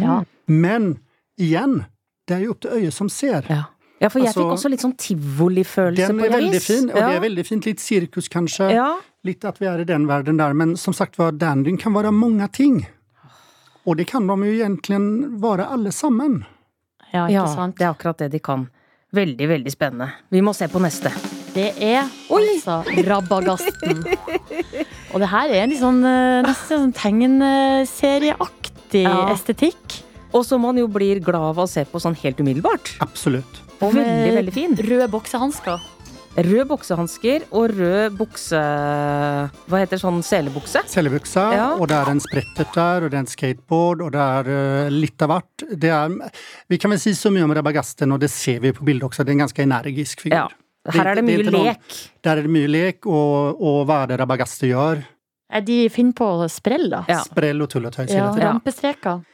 Ja. 0.00 0.20
Men 0.50 0.96
igjen, 1.38 1.82
det 2.28 2.38
er 2.38 2.46
jo 2.46 2.54
opp 2.56 2.62
til 2.64 2.78
øyet 2.80 2.96
som 2.96 3.10
ser. 3.12 3.46
Ja. 3.48 3.62
ja, 4.02 4.10
for 4.10 4.20
jeg 4.20 4.32
Altså, 4.32 4.42
fikk 4.42 4.56
også 4.56 4.72
litt 4.72 4.84
sånn 4.84 4.96
tivolifølelse 4.98 6.10
Den 6.10 6.18
på 6.20 6.26
er 6.26 6.34
veldig 6.36 6.58
vis. 6.58 6.66
fin, 6.66 6.90
og 6.90 6.98
ja. 6.98 7.06
det 7.06 7.20
er 7.20 7.24
veldig 7.28 7.46
fint. 7.46 7.70
Litt 7.70 7.84
sirkus, 7.84 8.28
kanskje. 8.32 8.70
Ja. 8.74 8.90
Litt 9.26 9.44
at 9.48 9.60
vi 9.62 9.68
er 9.70 9.82
i 9.82 9.88
den 9.88 10.06
verden 10.10 10.38
der. 10.40 10.54
Men 10.58 10.76
som 10.76 10.96
sagt 10.96 11.18
var, 11.18 11.32
dandyen 11.38 11.78
kan 11.80 11.94
være 11.96 12.12
mange 12.14 12.48
ting. 12.54 12.82
Og 13.88 13.96
det 13.96 14.08
kan 14.10 14.26
de 14.28 14.36
jo 14.44 14.56
egentlig 14.58 14.98
være 15.40 15.68
alle 15.72 15.92
sammen. 15.94 16.42
ja, 17.12 17.24
ikke 17.24 17.32
ja, 17.32 17.46
sant? 17.46 17.78
det 17.78 17.86
er 17.86 17.94
akkurat 17.94 18.18
det 18.18 18.32
de 18.34 18.38
kan. 18.44 18.66
Veldig, 19.16 19.46
veldig 19.48 19.72
spennende. 19.72 20.10
Vi 20.28 20.42
må 20.44 20.52
se 20.56 20.66
på 20.68 20.80
neste. 20.84 21.08
Det 21.54 21.70
er 21.80 22.02
altså 22.28 22.82
Rabagasten. 23.06 24.02
Og 25.14 25.22
det 25.22 25.30
her 25.32 25.48
er 25.54 25.62
en 25.62 25.72
litt 25.72 25.80
sånn 25.80 26.02
eh, 26.04 26.42
nesten 26.44 26.82
sånn 26.84 26.92
tegneserieaktig 26.98 29.06
Ja. 29.06 29.30
estetikk. 29.32 30.02
Og 30.36 30.44
som 30.44 30.60
man 30.60 30.76
jo 30.76 30.84
blir 30.92 31.22
glad 31.24 31.54
av 31.54 31.62
å 31.64 31.68
se 31.68 31.86
på 31.88 31.96
sånn 32.04 32.18
helt 32.20 32.36
umiddelbart. 32.42 32.98
Absolutt. 33.00 33.62
Og 33.80 33.94
med 33.94 34.04
Veldig, 34.04 34.34
veldig 34.36 34.52
fin. 34.52 34.76
Røde 34.76 35.08
boksehansker. 35.08 35.80
Rød 36.38 36.68
buksehansker 36.70 37.48
og 37.50 37.72
rød 37.74 38.14
bukse... 38.14 38.58
Hva 39.66 39.80
heter 39.82 39.98
sånn 39.98 40.20
selebukse? 40.22 40.84
Selebukse, 40.86 41.42
Ja. 41.56 41.64
og 41.74 41.88
det 41.90 41.96
er 41.98 42.10
en 42.12 42.20
sprettert 42.22 42.76
der, 42.76 43.06
og 43.06 43.10
det 43.10 43.16
er 43.18 43.24
en 43.24 43.30
skateboard, 43.32 44.04
og 44.06 44.12
det 44.14 44.22
er 44.22 44.50
uh, 44.52 44.90
litt 44.94 45.24
av 45.26 45.32
hvert. 45.32 45.64
Det 45.82 45.90
er, 45.90 46.14
vi 46.70 46.78
kan 46.78 46.92
vel 46.94 47.00
si 47.02 47.10
så 47.18 47.32
mye 47.34 47.42
om 47.48 47.54
Rabagasten, 47.58 48.14
og 48.14 48.20
det 48.22 48.30
ser 48.30 48.60
vi 48.62 48.70
på 48.76 48.86
bildet 48.86 49.08
også, 49.08 49.24
det 49.26 49.32
er 49.34 49.38
en 49.40 49.42
ganske 49.48 49.64
energisk 49.66 50.22
figur. 50.28 50.36
Ja. 50.44 50.92
Her 50.94 51.10
er 51.10 51.18
det 51.18 51.24
Det 51.26 51.34
er 51.34 51.42
mye 51.42 51.50
noen- 51.50 51.66
lek. 51.72 51.96
Der 52.22 52.36
er 52.38 52.46
det 52.46 52.52
mye 52.54 52.68
lek, 52.70 53.08
og, 53.10 53.58
og 53.58 53.80
hva 53.90 54.04
er 54.04 54.12
det 54.12 54.20
Rabagaste 54.22 54.70
gjør? 54.70 55.02
De 55.66 55.78
finner 55.90 56.14
på 56.14 56.28
sprell, 56.52 56.86
da? 56.92 57.02
Ja. 57.10 57.18
Sprell 57.26 57.64
og 57.64 57.70
tulletøy. 57.72 58.04
Ja, 58.14 58.28
rampestreker. 58.36 59.24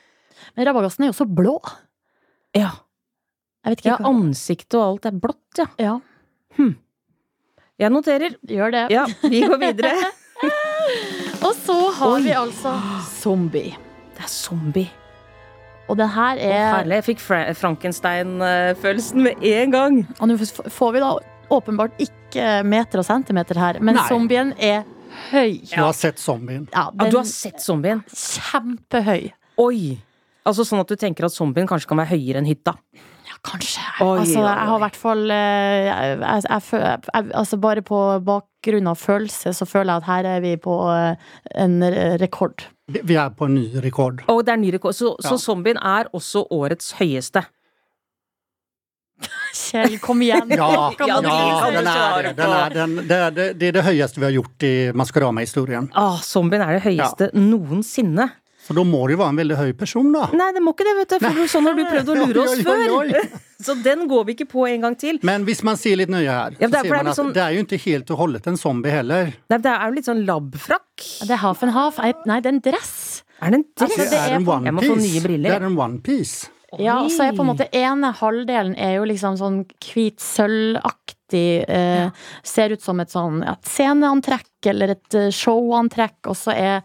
Men 0.56 0.66
rabagasten 0.70 1.04
er 1.04 1.12
jo 1.12 1.18
så 1.20 1.26
blå. 1.28 1.58
Ja. 2.56 2.70
Jeg 3.64 3.74
vet 3.74 3.84
ikke 3.84 3.92
ja, 3.92 4.00
hva 4.00 4.14
ansiktet 4.14 4.76
og 4.80 4.86
alt 4.88 5.06
er 5.10 5.20
blått, 5.20 5.60
ja. 5.60 5.68
Ja, 5.84 5.98
Jeg 7.80 7.90
noterer. 7.90 8.36
gjør 8.46 8.70
det. 8.70 8.82
Ja, 8.94 9.04
vi 9.22 9.40
går 9.42 9.58
videre. 9.58 9.92
Og 11.46 11.54
så 11.58 11.74
har 11.98 12.12
Oi. 12.18 12.22
vi 12.22 12.34
altså 12.36 12.74
zombie. 13.10 13.74
Det 14.14 14.22
er 14.26 14.30
zombie. 14.30 14.90
Og 15.90 15.98
det 15.98 16.06
her 16.14 16.38
Å, 16.38 16.44
er 16.48 16.66
herlig. 16.78 16.98
Jeg 17.00 17.06
fikk 17.10 17.20
Fra 17.20 17.40
Frankenstein-følelsen 17.58 19.24
med 19.26 19.42
en 19.50 19.74
gang. 19.74 19.98
Og 20.20 20.30
nå 20.30 20.36
får 20.72 20.94
vi 20.96 21.02
da 21.02 21.10
åpenbart 21.52 21.98
ikke 22.00 22.46
meter 22.64 23.02
og 23.02 23.06
centimeter 23.08 23.58
her, 23.60 23.80
men 23.84 23.98
Nei. 23.98 24.06
zombien 24.08 24.54
er 24.56 24.86
høy. 25.32 25.58
Du 25.68 25.76
har 25.82 25.92
sett 25.98 26.18
zombien. 26.22 26.64
Ja, 26.72 26.86
Ja, 26.94 27.10
du 27.10 27.18
har 27.20 27.26
sett 27.28 27.60
zombien? 27.62 28.00
kjempehøy. 28.08 29.32
Oi! 29.60 29.98
Altså 30.44 30.64
Sånn 30.66 30.80
at 30.82 30.88
du 30.90 30.96
tenker 31.00 31.26
at 31.28 31.32
zombien 31.36 31.66
kanskje 31.68 31.88
kan 31.90 32.00
være 32.00 32.14
høyere 32.16 32.40
enn 32.40 32.48
hytta? 32.48 32.74
Ja, 33.44 33.50
kanskje. 33.50 33.80
Oi, 34.00 34.18
altså, 34.20 34.40
jeg 34.40 34.68
har 34.68 34.76
i 34.76 34.80
hvert 34.84 34.96
fall 34.96 35.30
eh, 35.30 35.94
Altså, 37.34 37.56
bare 37.60 37.82
på 37.84 37.98
bakgrunn 38.24 38.86
av 38.88 38.96
følelse, 38.96 39.52
så 39.54 39.66
føler 39.68 39.92
jeg 39.92 40.02
at 40.02 40.06
her 40.08 40.24
er 40.36 40.40
vi 40.40 40.54
på 40.56 40.76
eh, 40.90 41.16
en 41.60 41.82
rekord. 42.20 42.64
Vi 42.88 43.14
er 43.16 43.30
på 43.36 43.44
en 43.48 43.54
ny 43.54 43.66
rekord. 43.84 44.22
Og 44.28 44.44
det 44.44 44.52
er 44.52 44.56
ny 44.60 44.72
rekord. 44.74 44.94
Så, 44.94 45.14
Ja. 45.22 45.28
så 45.30 45.38
zombien 45.38 45.76
er 45.76 46.04
også 46.12 46.46
årets 46.50 46.92
høyeste. 46.98 47.44
Kjell, 49.54 49.98
kom 50.02 50.20
igjen! 50.22 50.50
Ja, 50.50 50.90
ja, 50.98 51.20
si? 51.20 51.76
den 51.76 51.86
er 51.86 52.22
det. 52.26 52.36
Den 52.36 52.50
er, 52.52 52.70
den, 52.74 52.96
det, 53.08 53.16
er, 53.18 53.30
det, 53.30 53.46
det 53.60 53.68
er 53.68 53.72
det 53.78 53.84
høyeste 53.86 54.18
vi 54.20 54.24
har 54.26 54.32
gjort 54.34 54.62
i 54.66 54.72
Maskorama-historien. 54.96 55.90
Ah, 55.94 56.16
zombien 56.24 56.62
er 56.64 56.72
det 56.78 56.82
høyeste 56.88 57.28
noensinne. 57.36 58.30
Så 58.64 58.72
da 58.76 58.80
må 58.88 59.02
det 59.06 59.14
jo 59.14 59.20
være 59.20 59.32
en 59.34 59.38
veldig 59.42 59.56
høy 59.60 59.72
person, 59.76 60.06
da. 60.14 60.22
Nei, 60.32 60.46
det 60.56 60.62
må 60.64 60.72
ikke 60.72 60.86
det, 60.88 60.94
vet 61.02 61.10
du. 61.12 61.24
For 61.26 61.50
sånn 61.52 61.66
har 61.68 61.74
du 61.76 61.82
prøvd 61.84 62.08
å 62.08 62.14
lure 62.22 62.44
oss 62.46 62.62
før. 62.64 62.94
oi, 62.98 63.08
oi. 63.20 63.40
Så 63.64 63.74
den 63.84 64.06
går 64.08 64.24
vi 64.28 64.34
ikke 64.38 64.46
på 64.50 64.64
en 64.68 64.80
gang 64.86 64.96
til. 64.98 65.18
Men 65.22 65.44
hvis 65.44 65.60
man 65.68 65.76
ser 65.80 65.96
litt 66.00 66.08
nøye 66.12 66.24
her, 66.32 66.56
Ja, 66.60 66.68
så 66.68 66.80
sier 66.80 66.88
ser 66.88 66.94
er 66.94 66.96
man 67.02 67.10
at 67.12 67.18
sånn- 67.18 67.32
det 67.36 67.42
er 67.44 67.52
jo 67.58 67.64
ikke 67.66 67.80
helt 67.84 68.10
og 68.16 68.18
holdent 68.22 68.48
en 68.50 68.56
zombie 68.60 68.90
heller. 68.92 69.34
Nei, 69.52 69.58
det 69.68 69.74
er 69.74 69.84
jo 69.88 69.94
litt 69.98 70.08
sånn 70.08 70.24
labfrakk. 70.28 71.04
Det 71.28 71.30
er 71.36 71.42
half 71.44 71.62
and 71.62 71.72
half. 71.76 72.00
Nei, 72.26 72.40
det 72.40 72.50
er 72.50 72.56
en 72.56 72.60
dress. 72.64 73.22
Er 73.42 73.50
det 73.52 73.60
en 73.60 73.66
dress? 73.76 73.98
Altså, 73.98 74.10
Det 74.10 74.20
er 74.24 74.36
en 74.38 74.48
onepiece. 74.56 75.22
Det 75.28 75.52
er 75.52 75.68
en 75.68 75.78
onepiece. 75.78 76.48
Ja, 76.80 76.96
og 77.04 77.10
så 77.14 77.28
er 77.28 77.36
på 77.36 77.44
en 77.44 77.52
måte 77.52 77.68
ene 77.70 78.08
halvdelen 78.18 78.72
er 78.80 78.96
jo 78.96 79.04
liksom 79.06 79.36
sånn 79.38 79.60
hvit 79.92 80.18
sølvaktig. 80.24 81.13
Eh, 81.32 82.10
Ser 82.44 82.74
ut 82.74 82.82
som 82.84 83.00
et 83.00 83.10
sånn 83.10 83.40
ja, 83.42 83.54
et 83.56 83.70
sceneantrekk 83.70 84.68
eller 84.70 84.94
et 84.94 85.16
eh, 85.18 85.30
showantrekk, 85.34 86.18
og 86.28 86.36
så 86.36 86.52
er 86.52 86.82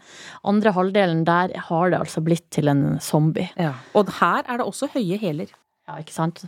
andre 0.48 0.72
halvdelen 0.76 1.24
der 1.28 1.52
har 1.68 1.92
det 1.92 2.00
altså 2.00 2.22
blitt 2.24 2.48
til 2.50 2.68
en 2.72 2.98
zombie. 3.04 3.50
Ja. 3.60 3.74
Og 3.94 4.10
her 4.20 4.44
er 4.46 4.60
det 4.60 4.66
også 4.66 4.90
høye 4.94 5.20
hæler. 5.20 5.52
Ja, 5.88 5.98
ikke 6.00 6.14
sant? 6.14 6.44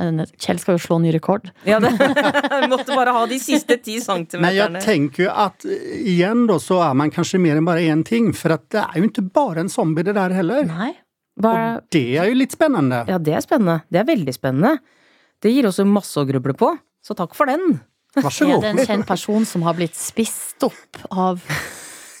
Men 0.00 0.22
Kjell 0.40 0.60
skal 0.62 0.78
jo 0.78 0.82
slå 0.82 0.98
ny 1.02 1.10
rekord. 1.12 1.50
Ja, 1.68 1.80
det 1.82 1.90
måtte 2.72 2.94
bare 2.94 3.12
ha 3.12 3.26
de 3.28 3.36
siste 3.42 3.76
ti 3.82 3.98
centimeterne. 4.00 4.46
Men 4.46 4.56
jeg 4.56 4.84
tenker 4.86 5.26
jo 5.26 5.34
at 5.44 5.66
eh, 5.68 5.98
igjen 6.14 6.46
da 6.48 6.56
så 6.62 6.80
er 6.86 6.96
man 6.96 7.12
kanskje 7.12 7.40
mer 7.42 7.60
enn 7.60 7.68
bare 7.68 7.84
én 7.90 8.04
ting. 8.06 8.30
For 8.36 8.56
at 8.56 8.68
det 8.72 8.84
er 8.86 9.00
jo 9.00 9.10
ikke 9.10 9.26
bare 9.34 9.64
en 9.64 9.72
zombie 9.72 10.06
det 10.06 10.16
der 10.16 10.36
heller. 10.36 10.64
Nei. 10.70 10.94
Bare... 11.40 11.66
Og 11.80 11.92
det 11.94 12.06
er 12.20 12.30
jo 12.30 12.38
litt 12.38 12.54
spennende. 12.56 13.02
Ja, 13.08 13.18
det 13.20 13.36
er 13.36 13.44
spennende. 13.44 13.80
Det 13.92 14.00
er 14.02 14.08
veldig 14.08 14.34
spennende. 14.36 14.78
Det 15.40 15.52
gir 15.54 15.68
også 15.68 15.86
masse 15.88 16.20
å 16.20 16.26
gruble 16.28 16.56
på. 16.58 16.72
Så 17.04 17.16
takk 17.16 17.34
for 17.34 17.48
den. 17.50 17.80
Vær 18.16 18.26
så 18.34 18.48
Er 18.50 18.60
det 18.60 18.70
en 18.74 18.84
kjent 18.86 19.06
person 19.06 19.44
som 19.46 19.62
har 19.62 19.74
blitt 19.78 19.94
spist 19.96 20.62
opp 20.66 20.98
av 21.14 21.40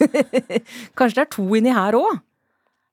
Kanskje 0.96 1.16
det 1.18 1.24
er 1.26 1.30
to 1.34 1.46
inni 1.58 1.72
her 1.74 1.96
òg? 1.98 2.20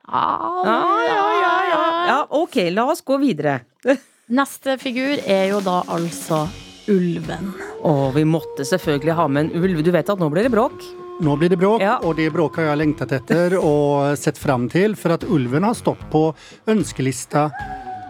ah, 0.08 0.64
Ja, 0.66 0.78
ja, 1.08 1.26
ja, 1.42 1.54
ja. 1.72 1.82
Ja, 2.08 2.18
ok, 2.40 2.56
la 2.72 2.86
oss 2.92 3.02
gå 3.06 3.18
videre. 3.22 3.60
Neste 4.40 4.78
figur 4.80 5.20
er 5.28 5.50
jo 5.54 5.60
da 5.64 5.82
altså 5.92 6.46
ulven. 6.92 7.52
Å, 7.84 7.94
vi 8.16 8.24
måtte 8.28 8.64
selvfølgelig 8.68 9.16
ha 9.20 9.26
med 9.32 9.48
en 9.50 9.64
ulv. 9.64 9.82
Du 9.84 9.92
vet 9.96 10.10
at 10.10 10.20
nå 10.20 10.30
blir 10.32 10.48
det 10.48 10.52
bråk? 10.54 10.84
Nå 11.24 11.34
blir 11.40 11.50
det 11.52 11.58
bråk, 11.60 11.82
Ja. 11.82 11.96
og 12.06 12.16
det 12.20 12.28
bråk 12.36 12.60
har 12.60 12.70
jeg 12.72 12.78
lengtet 12.84 13.12
etter 13.18 13.56
og 13.60 14.14
sett 14.20 14.38
fram 14.40 14.68
til. 14.72 14.96
For 15.00 15.16
at 15.16 15.24
ulven 15.28 15.64
har 15.68 15.76
stått 15.76 16.04
på 16.14 16.28
ønskelista 16.70 17.48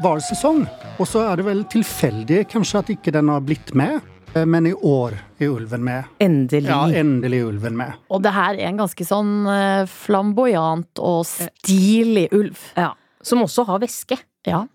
hver 0.03 0.21
sesong. 0.23 0.65
Og 0.97 1.07
så 1.09 1.23
er 1.27 1.39
det 1.39 1.45
vel 1.47 1.63
tilfeldig 1.71 2.43
kanskje 2.51 2.81
at 2.83 2.93
ikke 2.93 3.13
den 3.15 3.31
har 3.33 3.43
blitt 3.45 3.73
med. 3.77 3.99
Eh, 4.35 4.45
Men 4.45 4.67
i 4.69 4.73
år 4.73 5.17
er 5.39 5.51
ulven 5.53 5.83
med. 5.85 6.05
Endelig. 6.23 6.69
Ja, 6.69 6.85
endelig 6.89 7.41
er 7.41 7.51
ulven 7.51 7.77
med. 7.79 7.93
Og 8.09 8.23
det 8.25 8.33
her 8.35 8.57
er 8.57 8.69
en 8.69 8.81
ganske 8.81 9.07
sånn 9.07 9.33
eh, 9.51 9.83
flamboyant 9.89 11.01
og 11.03 11.25
stilig 11.29 12.27
ulv. 12.35 12.57
Ja. 12.77 12.93
Som 13.25 13.43
også 13.45 13.65
har 13.67 13.81
væske. 13.83 14.19
Ja. 14.47 14.65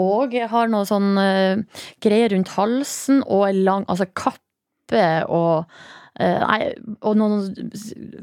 Og 0.00 0.34
har 0.34 0.70
noe 0.70 0.86
sånn 0.88 1.12
eh, 1.20 1.82
greier 2.02 2.32
rundt 2.34 2.54
halsen 2.56 3.20
og 3.22 3.44
en 3.46 3.60
lang 3.66 3.84
Altså 3.86 4.08
kappe 4.10 5.02
og 5.30 5.68
eh, 6.18 6.40
Nei, 6.42 6.72
og 7.02 7.14
noen 7.18 7.44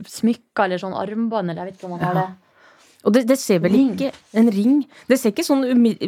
smykker 0.07 0.65
eller 0.65 0.81
sånn 0.81 0.95
armbånd, 0.97 1.51
eller 1.51 1.63
jeg 1.63 1.71
vet 1.71 1.79
ikke 1.79 1.87
om 1.89 1.95
han 1.95 2.03
har 2.09 2.19
det. 2.19 2.27
Og 3.03 3.13
det, 3.15 3.23
det 3.29 3.37
ser 3.41 3.59
vel 3.63 3.73
Ring. 3.73 3.91
ikke 3.95 4.11
En 4.37 4.49
ring. 4.53 4.75
Det 5.09 5.17
ser 5.19 5.31
ikke 5.33 5.45
sånn, 5.47 5.63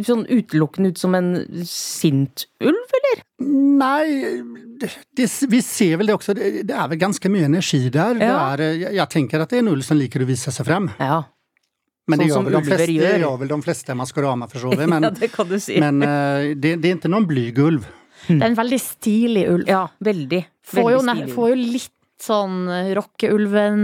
sånn 0.05 0.25
utelukkende 0.29 0.91
ut 0.93 0.99
som 1.01 1.15
en 1.17 1.31
sint 1.65 2.45
ulv, 2.61 2.93
eller? 2.99 3.23
Nei, 3.43 4.41
det, 4.79 4.89
det, 5.17 5.27
vi 5.49 5.61
ser 5.65 5.97
vel 6.01 6.11
det 6.11 6.15
også. 6.19 6.35
Det, 6.37 6.51
det 6.69 6.75
er 6.77 6.87
vel 6.91 6.99
ganske 7.01 7.31
mye 7.33 7.47
energi 7.49 7.81
der. 7.89 8.13
Det 8.19 8.27
Ja. 8.29 8.37
er, 8.53 8.65
jeg, 8.77 8.93
jeg 8.99 9.09
tenker 9.09 9.41
at 9.43 9.49
det 9.49 9.57
er 9.59 9.65
en 9.65 9.71
ulv 9.73 9.83
som 9.87 9.97
liker 9.97 10.21
å 10.23 10.29
vise 10.29 10.53
seg 10.53 10.67
frem. 10.69 10.91
Ja. 10.99 11.23
Men 12.07 12.19
det 12.19 12.25
Sånn 12.27 12.29
gjør 12.29 12.35
som 12.35 12.45
vel 12.45 12.53
de 12.53 12.59
ulver 12.59 12.75
fleste, 12.77 12.85
det 12.99 13.09
gjør. 13.09 13.19
gjør 13.23 13.35
vel 13.41 13.51
de 13.53 13.57
fleste 13.63 13.95
Maskorama 13.95 14.47
for 14.51 14.59
så 14.59 14.71
vidt. 14.75 14.89
Men, 14.91 15.03
ja, 15.07 15.11
det 15.23 15.31
kan 15.33 15.47
du 15.49 15.57
si. 15.63 15.79
men 15.79 16.01
eh, 16.03 16.53
det, 16.55 16.73
det 16.83 16.89
er 16.91 16.97
ikke 16.99 17.11
noen 17.13 17.27
blyg 17.29 17.61
ulv. 17.63 17.85
Det 18.27 18.37
er 18.39 18.49
en 18.51 18.55
veldig 18.59 18.79
stilig 18.79 19.43
ulv. 19.51 19.67
ja, 19.71 19.85
veldig. 20.03 20.41
Får 20.73 20.91
jo, 20.93 20.99
veldig 20.99 21.07
ne- 21.09 21.15
stilig. 21.23 21.35
får 21.35 21.49
jo 21.49 21.55
litt 21.77 21.91
sånn 22.23 22.67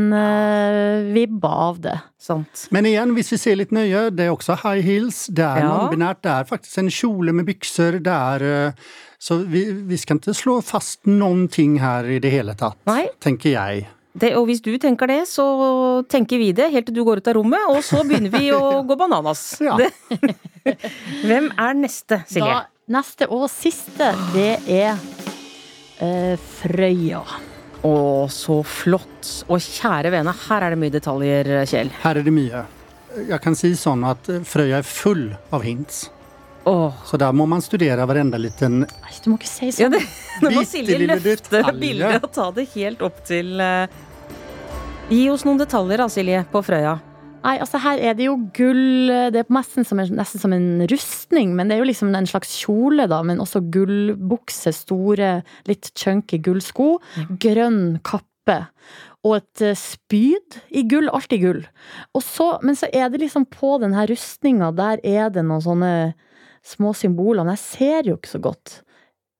rockeulven-vibb 0.09 1.45
av 1.45 1.79
det. 1.83 1.97
Sant. 2.19 2.67
Men 2.71 2.85
igjen, 2.89 3.13
hvis 3.17 3.31
vi 3.33 3.37
ser 3.41 3.55
litt 3.59 3.71
nøye, 3.75 4.09
det 4.15 4.25
er 4.27 4.33
også 4.33 4.55
high 4.63 4.81
heels. 4.85 5.25
Det 5.27 5.43
er 5.45 5.59
Ja. 5.63 5.69
non-binært. 5.69 6.21
Det 6.23 6.31
er 6.31 6.43
faktisk 6.49 6.77
en 6.77 6.89
kjole 6.89 7.33
med 7.33 7.45
bykser. 7.45 7.99
Det 8.03 8.13
er 8.13 8.41
eh, 8.67 8.71
Så 9.21 9.35
vi, 9.43 9.65
vi 9.83 9.97
skal 9.99 10.15
ikke 10.17 10.31
slå 10.33 10.61
fast 10.63 11.03
noen 11.05 11.49
ting 11.51 11.77
her 11.83 12.05
i 12.07 12.19
det 12.23 12.31
hele 12.31 12.53
tatt, 12.55 12.77
Nei. 12.87 13.09
tenker 13.19 13.51
jeg. 13.51 13.87
Det, 14.15 14.33
og 14.39 14.45
hvis 14.47 14.61
du 14.63 14.77
tenker 14.79 15.07
det, 15.11 15.27
så 15.27 15.43
tenker 16.07 16.37
vi 16.39 16.53
det 16.55 16.71
helt 16.71 16.85
til 16.87 16.95
du 16.95 17.03
går 17.03 17.17
ut 17.19 17.27
av 17.27 17.33
rommet, 17.35 17.59
og 17.67 17.83
så 17.83 17.99
begynner 18.07 18.31
vi 18.31 18.47
å 18.55 18.79
gå 18.87 18.95
bananas. 18.95 19.59
Ja. 19.59 19.75
Hvem 21.27 21.51
er 21.51 21.73
neste, 21.75 22.23
Silje? 22.31 22.47
Da, 22.47 22.63
neste 22.95 23.27
og 23.27 23.49
siste, 23.51 24.13
det 24.31 24.55
er 24.71 24.95
uh, 25.99 26.37
Frøya. 26.61 27.21
Å, 27.85 28.27
så 28.31 28.59
flott. 28.67 29.29
Og 29.47 29.61
kjære 29.63 30.11
vene, 30.11 30.33
her 30.49 30.65
er 30.67 30.75
det 30.75 30.79
mye 30.81 30.93
detaljer, 30.93 31.49
Kjell. 31.69 31.91
Her 32.03 32.19
er 32.19 32.27
det 32.27 32.33
mye. 32.35 32.63
Jeg 33.29 33.39
kan 33.41 33.55
si 33.57 33.71
sånn 33.79 34.03
at 34.05 34.27
eh, 34.29 34.41
Frøya 34.45 34.81
er 34.81 34.87
full 34.87 35.29
av 35.55 35.63
hints. 35.65 36.09
Åh. 36.69 36.99
Så 37.07 37.17
der 37.17 37.31
må 37.33 37.47
man 37.49 37.63
studere 37.63 38.03
hverenda 38.05 38.37
liten 38.37 38.81
Nei, 38.83 39.13
du 39.23 39.29
må 39.31 39.37
ikke 39.39 39.47
si 39.47 39.69
Ja, 39.71 39.87
sånn. 39.87 39.95
det, 39.95 40.01
nå 40.43 40.51
må 40.57 40.63
Silje 40.67 40.97
løfte 41.07 41.61
bildet 41.79 42.25
og 42.27 42.33
ta 42.35 42.49
det 42.53 42.65
helt 42.75 42.99
opp 43.07 43.21
til 43.25 43.55
eh, 43.63 43.87
Gi 45.09 45.23
oss 45.31 45.45
noen 45.47 45.57
detaljer 45.57 46.03
da, 46.03 46.09
Silje, 46.11 46.43
på 46.51 46.61
Frøya. 46.61 46.97
Nei, 47.39 47.55
altså 47.63 47.79
her 47.79 48.01
er 48.03 48.15
det 48.19 48.25
jo 48.27 48.33
gull 48.55 49.09
Det 49.31 49.39
er 49.41 49.53
nesten 49.53 49.85
som 49.87 50.01
en, 50.01 50.09
nesten 50.17 50.41
som 50.41 50.53
en 50.55 50.83
rustning, 50.91 51.53
men 51.55 51.69
det 51.69 51.77
er 51.77 51.83
jo 51.83 51.87
liksom 51.89 52.11
en 52.15 52.27
slags 52.29 52.51
kjole, 52.61 53.05
da. 53.11 53.21
Men 53.25 53.39
også 53.43 53.61
gullbukse, 53.73 54.73
store, 54.75 55.37
litt 55.69 55.91
chunky 55.97 56.41
gullsko. 56.43 56.97
Grønn 57.41 57.99
kappe. 58.03 58.59
Og 59.27 59.37
et 59.37 59.63
eh, 59.67 59.77
spyd 59.77 60.59
i 60.71 60.83
gull. 60.89 61.09
Alt 61.15 61.35
i 61.35 61.41
gull. 61.41 61.63
Og 62.15 62.23
så, 62.25 62.53
men 62.65 62.77
så 62.79 62.87
er 62.91 63.09
det 63.11 63.23
liksom 63.23 63.47
på 63.51 63.77
den 63.83 63.95
her 63.95 64.09
rustninga, 64.11 64.71
der 64.75 65.01
er 65.07 65.31
det 65.33 65.43
noen 65.47 65.63
sånne 65.63 65.93
små 66.65 66.93
symboler. 66.97 67.45
Men 67.47 67.55
jeg 67.55 67.65
ser 67.65 68.11
jo 68.11 68.19
ikke 68.19 68.33
så 68.35 68.43
godt. 68.43 68.79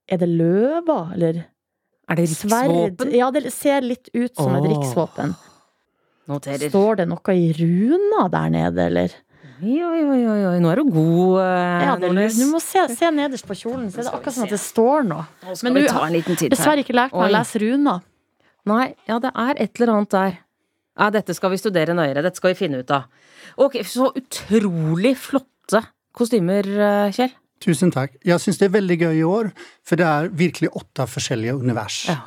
Er 0.10 0.20
det 0.24 0.30
løver, 0.32 1.14
eller 1.16 1.44
Er 2.10 2.18
det 2.18 2.28
sverd? 2.32 2.72
riksvåpen? 2.72 3.14
Ja, 3.16 3.30
det 3.32 3.54
ser 3.54 3.86
litt 3.86 4.10
ut 4.16 4.34
som 4.36 4.56
et 4.58 4.68
riksvåpen. 4.72 5.36
Noterer. 6.30 6.70
Står 6.70 7.02
det 7.02 7.08
noe 7.10 7.36
i 7.36 7.50
runa 7.58 8.28
der 8.30 8.52
nede, 8.54 8.86
eller? 8.86 9.16
Oi, 9.60 9.76
oi, 9.84 10.04
oi, 10.08 10.42
oi, 10.54 10.60
nå 10.64 10.70
er 10.72 10.80
du 10.80 10.92
god, 10.94 11.40
eh, 11.44 11.82
Ja, 11.84 11.96
det, 12.00 12.12
du 12.38 12.46
må 12.48 12.62
se, 12.64 12.86
se 12.96 13.10
nederst 13.12 13.48
på 13.48 13.58
kjolen, 13.60 13.90
så 13.92 14.00
er 14.00 14.06
det 14.08 14.14
akkurat 14.16 14.36
som 14.38 14.46
at 14.46 14.54
det 14.54 14.60
står 14.64 15.10
noe. 15.10 15.26
Men 15.66 15.76
du 15.76 15.82
ta 15.90 16.06
en 16.06 16.16
liten 16.16 16.38
titt 16.40 16.48
her. 16.48 16.54
Dessverre 16.54 16.86
ikke 16.86 16.96
lært 16.96 17.12
meg 17.12 17.26
Oi. 17.26 17.28
å 17.28 17.34
lese 17.36 17.60
runer. 17.66 18.06
Nei, 18.70 18.86
ja, 19.10 19.18
det 19.20 19.34
er 19.34 19.60
et 19.66 19.82
eller 19.82 19.94
annet 19.98 20.14
der. 20.16 20.38
Ja, 21.00 21.10
dette 21.16 21.36
skal 21.36 21.52
vi 21.52 21.60
studere 21.60 21.96
nøyere. 21.98 22.24
Dette 22.24 22.40
skal 22.40 22.54
vi 22.54 22.60
finne 22.60 22.80
ut 22.84 22.92
av. 22.96 23.10
Ok, 23.60 23.80
så 23.88 24.12
utrolig 24.20 25.16
flotte 25.20 25.84
kostymer, 26.16 26.68
eh, 26.70 27.12
Kjell. 27.16 27.36
Tusen 27.60 27.92
takk. 27.92 28.16
Jeg 28.24 28.40
syns 28.40 28.60
det 28.62 28.70
er 28.70 28.76
veldig 28.78 28.98
gøy 29.02 29.16
i 29.20 29.28
år, 29.28 29.52
for 29.84 30.00
det 30.00 30.08
er 30.08 30.30
virkelig 30.32 30.72
åtte 30.80 31.04
forskjellige 31.12 31.58
univers. 31.60 32.06
Ja. 32.08 32.22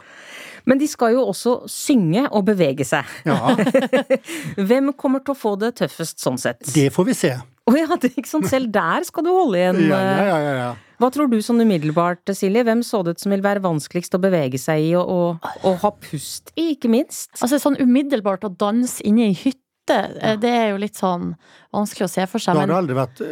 Men 0.68 0.80
de 0.80 0.88
skal 0.90 1.16
jo 1.16 1.24
også 1.30 1.62
synge 1.70 2.26
og 2.30 2.44
bevege 2.46 2.86
seg. 2.86 3.08
Ja, 3.28 3.54
Hvem 4.70 4.92
kommer 4.98 5.24
til 5.24 5.34
å 5.34 5.38
få 5.38 5.56
det 5.60 5.74
tøffest 5.80 6.22
sånn 6.22 6.38
sett? 6.40 6.62
det 6.74 6.90
får 6.94 7.08
vi 7.08 7.16
se. 7.18 7.32
Å 7.62 7.74
ja, 7.76 7.86
det, 8.00 8.12
ikke 8.16 8.30
sant. 8.30 8.48
Selv 8.50 8.72
der 8.74 9.06
skal 9.06 9.26
du 9.26 9.30
holde 9.30 9.60
igjen. 9.60 9.84
Ja, 9.86 9.98
ja, 9.98 10.14
eh. 10.16 10.26
ja, 10.26 10.38
ja, 10.42 10.54
ja. 10.58 10.70
Hva 11.02 11.08
tror 11.10 11.30
du 11.30 11.38
sånn 11.42 11.62
umiddelbart, 11.62 12.30
Silje? 12.36 12.62
Hvem 12.66 12.82
så 12.86 13.00
det 13.02 13.16
ut 13.16 13.22
som 13.22 13.34
vil 13.34 13.42
være 13.42 13.62
vanskeligst 13.64 14.14
å 14.14 14.20
bevege 14.22 14.58
seg 14.60 14.84
i, 14.84 14.92
og, 14.98 15.10
og, 15.10 15.56
og 15.66 15.80
ha 15.82 15.90
pust 15.98 16.52
i, 16.54 16.72
ikke 16.76 16.90
minst? 16.92 17.32
Altså 17.40 17.58
sånn 17.62 17.78
umiddelbart 17.80 18.46
å 18.46 18.52
danse 18.54 19.02
inne 19.06 19.32
i 19.32 19.34
hytte, 19.34 19.58
ja. 19.90 20.36
det 20.38 20.52
er 20.54 20.68
jo 20.70 20.78
litt 20.78 20.98
sånn 20.98 21.32
vanskelig 21.74 22.06
å 22.06 22.12
se 22.12 22.26
for 22.30 22.42
seg. 22.42 22.54
seg. 22.54 22.60
har 22.60 22.70
du 22.70 22.74
Men 22.74 22.78
aldri 22.78 22.98
vært 23.00 23.24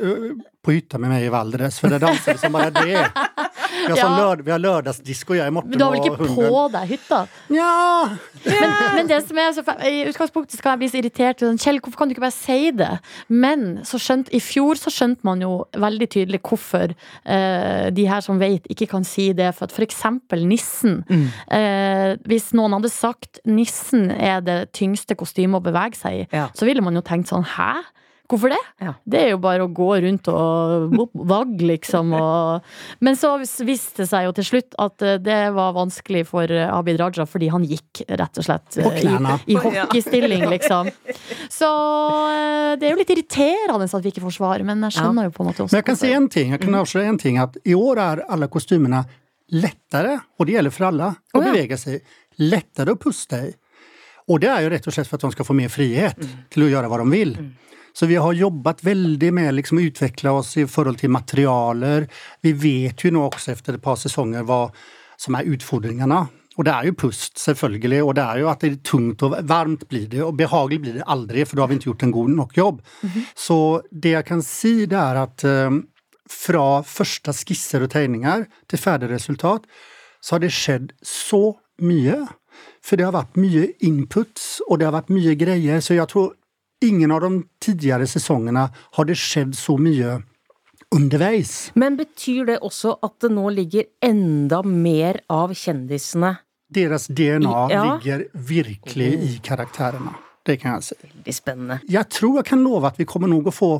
på 0.66 0.74
hytta 0.74 0.98
med 0.98 1.14
meg 1.14 1.28
i 1.28 1.30
Valdres, 1.32 1.78
for 1.78 1.94
det 1.94 2.02
danser 2.02 2.40
som 2.42 2.58
bare 2.58 2.74
det. 2.74 3.06
Vi 3.80 3.92
har, 3.92 3.96
sånn 4.00 4.16
lørd, 4.20 4.42
vi 4.46 4.52
har 4.54 4.60
lørdagsdisko, 4.62 5.34
jeg, 5.38 5.52
Morten 5.54 5.70
men 5.70 5.78
du 5.80 5.84
har 5.84 5.94
vel 5.94 6.00
ikke 6.04 6.28
på 6.36 6.64
deg 6.74 6.88
hytta? 6.90 7.20
Nja, 7.50 8.18
Men, 8.44 8.74
men 8.96 9.08
det 9.10 9.18
som 9.28 9.38
er 9.42 9.52
så 9.56 9.64
I 9.88 10.04
utgangspunktet 10.10 10.58
skal 10.60 10.74
jeg 10.74 10.80
bli 10.82 10.88
så 10.92 10.98
irritert. 11.00 11.40
sånn, 11.44 11.58
Kjell, 11.60 11.80
hvorfor 11.82 11.98
kan 12.02 12.08
du 12.10 12.14
ikke 12.14 12.24
bare 12.24 12.36
si 12.36 12.70
det? 12.76 12.90
Men 13.28 13.64
så 13.88 14.00
skjønt, 14.00 14.30
i 14.36 14.40
fjor 14.42 14.78
så 14.80 14.92
skjønte 14.94 15.26
man 15.28 15.42
jo 15.44 15.52
veldig 15.76 16.08
tydelig 16.12 16.40
hvorfor 16.46 16.92
eh, 16.94 17.90
de 17.94 18.06
her 18.08 18.20
som 18.24 18.40
vet, 18.40 18.66
ikke 18.72 18.88
kan 18.94 19.04
si 19.04 19.30
det. 19.36 19.50
For 19.58 19.68
at 19.68 19.74
f.eks. 19.76 20.02
nissen. 20.44 21.00
Eh, 21.50 22.16
hvis 22.28 22.50
noen 22.56 22.76
hadde 22.78 22.90
sagt 22.92 23.40
nissen 23.48 24.10
er 24.10 24.40
det 24.44 24.58
tyngste 24.76 25.16
kostymet 25.18 25.60
å 25.60 25.64
bevege 25.70 25.96
seg 25.98 26.22
i, 26.22 26.26
Ja. 26.32 26.48
så 26.54 26.66
ville 26.68 26.82
man 26.84 26.94
jo 26.96 27.02
tenkt 27.06 27.28
sånn 27.32 27.44
hæ? 27.56 27.72
Hvorfor 28.30 28.52
det? 28.52 28.60
Ja. 28.78 28.92
Det 29.02 29.20
er 29.24 29.32
jo 29.32 29.40
bare 29.42 29.64
å 29.66 29.70
gå 29.74 29.88
rundt 30.04 30.28
og 30.30 30.92
vagge, 31.14 31.66
liksom. 31.72 32.12
Og... 32.14 32.68
Men 33.02 33.18
så 33.18 33.32
viste 33.40 34.04
det 34.04 34.06
seg 34.10 34.28
jo 34.28 34.34
til 34.36 34.46
slutt 34.46 34.76
at 34.78 35.02
eh, 35.02 35.18
det 35.22 35.38
var 35.56 35.74
vanskelig 35.74 36.22
for 36.28 36.50
eh, 36.54 36.68
Abid 36.70 37.00
Raja, 37.00 37.26
fordi 37.26 37.48
han 37.50 37.66
gikk 37.66 38.04
rett 38.06 38.38
og 38.38 38.46
slett 38.46 38.78
eh, 38.78 39.00
i, 39.02 39.14
i 39.50 39.58
hockeystilling, 39.58 40.46
liksom. 40.52 40.92
Så 41.50 41.70
det 42.78 42.86
er 42.86 42.94
jo 42.94 43.00
litt 43.00 43.10
irriterende 43.16 43.88
at 43.90 44.04
vi 44.04 44.12
ikke 44.14 44.22
får 44.28 44.36
svar, 44.38 44.62
men 44.66 44.86
jeg 44.86 45.00
skjønner 45.00 45.26
jo 45.26 45.34
på 45.34 45.42
en 45.42 45.50
måte 45.50 45.64
også 45.64 45.74
men 45.74 45.82
jeg 45.82 45.88
kan 45.88 45.98
si 45.98 46.12
en 46.14 46.28
ting, 46.30 46.52
jeg 46.54 46.62
kan 46.62 46.76
avsløre 46.80 47.10
en 47.10 47.18
ting, 47.20 47.40
at 47.42 47.58
i 47.66 47.74
år 47.74 48.00
er 48.02 48.22
alle 48.30 48.50
kostymene 48.52 49.02
lettere, 49.58 50.20
og 50.38 50.46
det 50.46 50.54
gjelder 50.54 50.74
for 50.74 50.88
alle, 50.90 51.10
å 51.34 51.42
ja. 51.42 51.50
bevege 51.50 51.78
seg. 51.80 52.14
Lettere 52.40 52.94
å 52.94 53.00
puste 53.00 53.42
i. 53.48 53.50
Og 54.30 54.38
det 54.42 54.50
er 54.52 54.62
jo 54.62 54.70
rett 54.70 54.86
og 54.86 54.94
slett 54.94 55.10
for 55.10 55.18
at 55.18 55.26
de 55.26 55.34
skal 55.34 55.48
få 55.48 55.56
mer 55.58 55.72
frihet 55.72 56.22
til 56.52 56.66
å 56.66 56.70
gjøre 56.70 56.90
hva 56.90 57.00
de 57.02 57.08
vil. 57.10 57.34
Så 57.96 58.06
vi 58.10 58.18
har 58.20 58.36
jobbet 58.36 58.84
veldig 58.86 59.30
med 59.34 59.54
liksom, 59.58 59.80
å 59.80 59.86
utvikle 59.90 60.34
oss 60.40 60.56
i 60.60 60.66
forhold 60.70 61.00
til 61.00 61.12
materialer. 61.14 62.06
Vi 62.42 62.52
vet 62.52 63.04
jo 63.04 63.14
nå 63.14 63.26
også 63.26 63.54
etter 63.54 63.78
et 63.78 63.84
par 63.84 63.98
sesonger 64.00 64.46
hva 64.46 64.66
som 65.20 65.36
er 65.36 65.48
utfordringene. 65.50 66.20
Og 66.58 66.66
det 66.66 66.72
er 66.74 66.88
jo 66.90 66.96
pust, 66.98 67.38
selvfølgelig, 67.40 68.00
og 68.04 68.16
det 68.18 68.24
er 68.24 68.40
jo 68.42 68.48
at 68.50 68.60
det 68.60 68.68
er 68.68 68.80
tungt 68.84 69.22
og 69.24 69.36
varmt 69.48 69.86
blir 69.88 70.08
det, 70.10 70.20
og 70.26 70.34
behagelig 70.36 70.80
blir 70.82 70.98
det 70.98 71.06
aldri, 71.08 71.44
for 71.46 71.56
da 71.56 71.64
har 71.64 71.70
vi 71.70 71.78
ikke 71.78 71.88
gjort 71.92 72.04
en 72.04 72.16
god 72.16 72.34
nok 72.36 72.58
jobb. 72.58 72.82
Så 73.38 73.56
det 73.90 74.12
jeg 74.16 74.26
kan 74.28 74.42
si, 74.44 74.74
det 74.90 74.98
er 74.98 75.22
at 75.22 75.44
eh, 75.48 75.78
fra 76.30 76.66
første 76.86 77.32
skisser 77.36 77.86
og 77.86 77.92
tegninger 77.94 78.44
til 78.68 78.82
ferdig 78.82 79.08
resultat, 79.14 79.64
så 80.20 80.36
har 80.36 80.44
det 80.44 80.52
skjedd 80.52 80.92
så 81.06 81.54
mye. 81.80 82.18
For 82.84 82.98
det 82.98 83.06
har 83.08 83.16
vært 83.16 83.40
mye 83.40 83.70
inputs, 83.86 84.60
og 84.68 84.80
det 84.80 84.90
har 84.90 84.98
vært 84.98 85.14
mye 85.14 85.36
greier, 85.40 85.80
så 85.80 85.96
jeg 85.96 86.10
tror 86.12 86.34
ingen 86.82 87.10
av 87.12 87.20
de 87.20 87.42
tidligere 87.60 88.06
sesongene 88.08 88.68
har 88.96 89.04
det 89.08 89.16
skjedd 89.20 89.54
så 89.58 89.76
mye 89.80 90.18
underveis. 90.94 91.70
Men 91.78 91.96
betyr 91.98 92.46
det 92.48 92.58
også 92.66 92.96
at 93.06 93.18
det 93.22 93.30
nå 93.34 93.46
ligger 93.54 93.84
enda 94.04 94.62
mer 94.66 95.20
av 95.30 95.52
kjendisene 95.54 96.36
Deres 96.70 97.08
DNA 97.10 97.68
Ja. 97.72 97.82
ligger 97.98 98.28
virkelig 98.32 99.08
i 99.26 99.38
karakterene. 99.42 100.12
Det 100.46 100.60
kan 100.62 100.76
jeg 100.78 100.82
si. 100.84 100.94
Veldig 101.02 101.34
spennende. 101.34 101.80
Jeg 101.90 102.08
tror 102.08 102.36
jeg 102.38 102.44
kan 102.46 102.62
love 102.62 102.86
at 102.86 102.96
vi 102.96 103.04
kommer 103.04 103.26
nok 103.28 103.50
å 103.50 103.52
få 103.52 103.70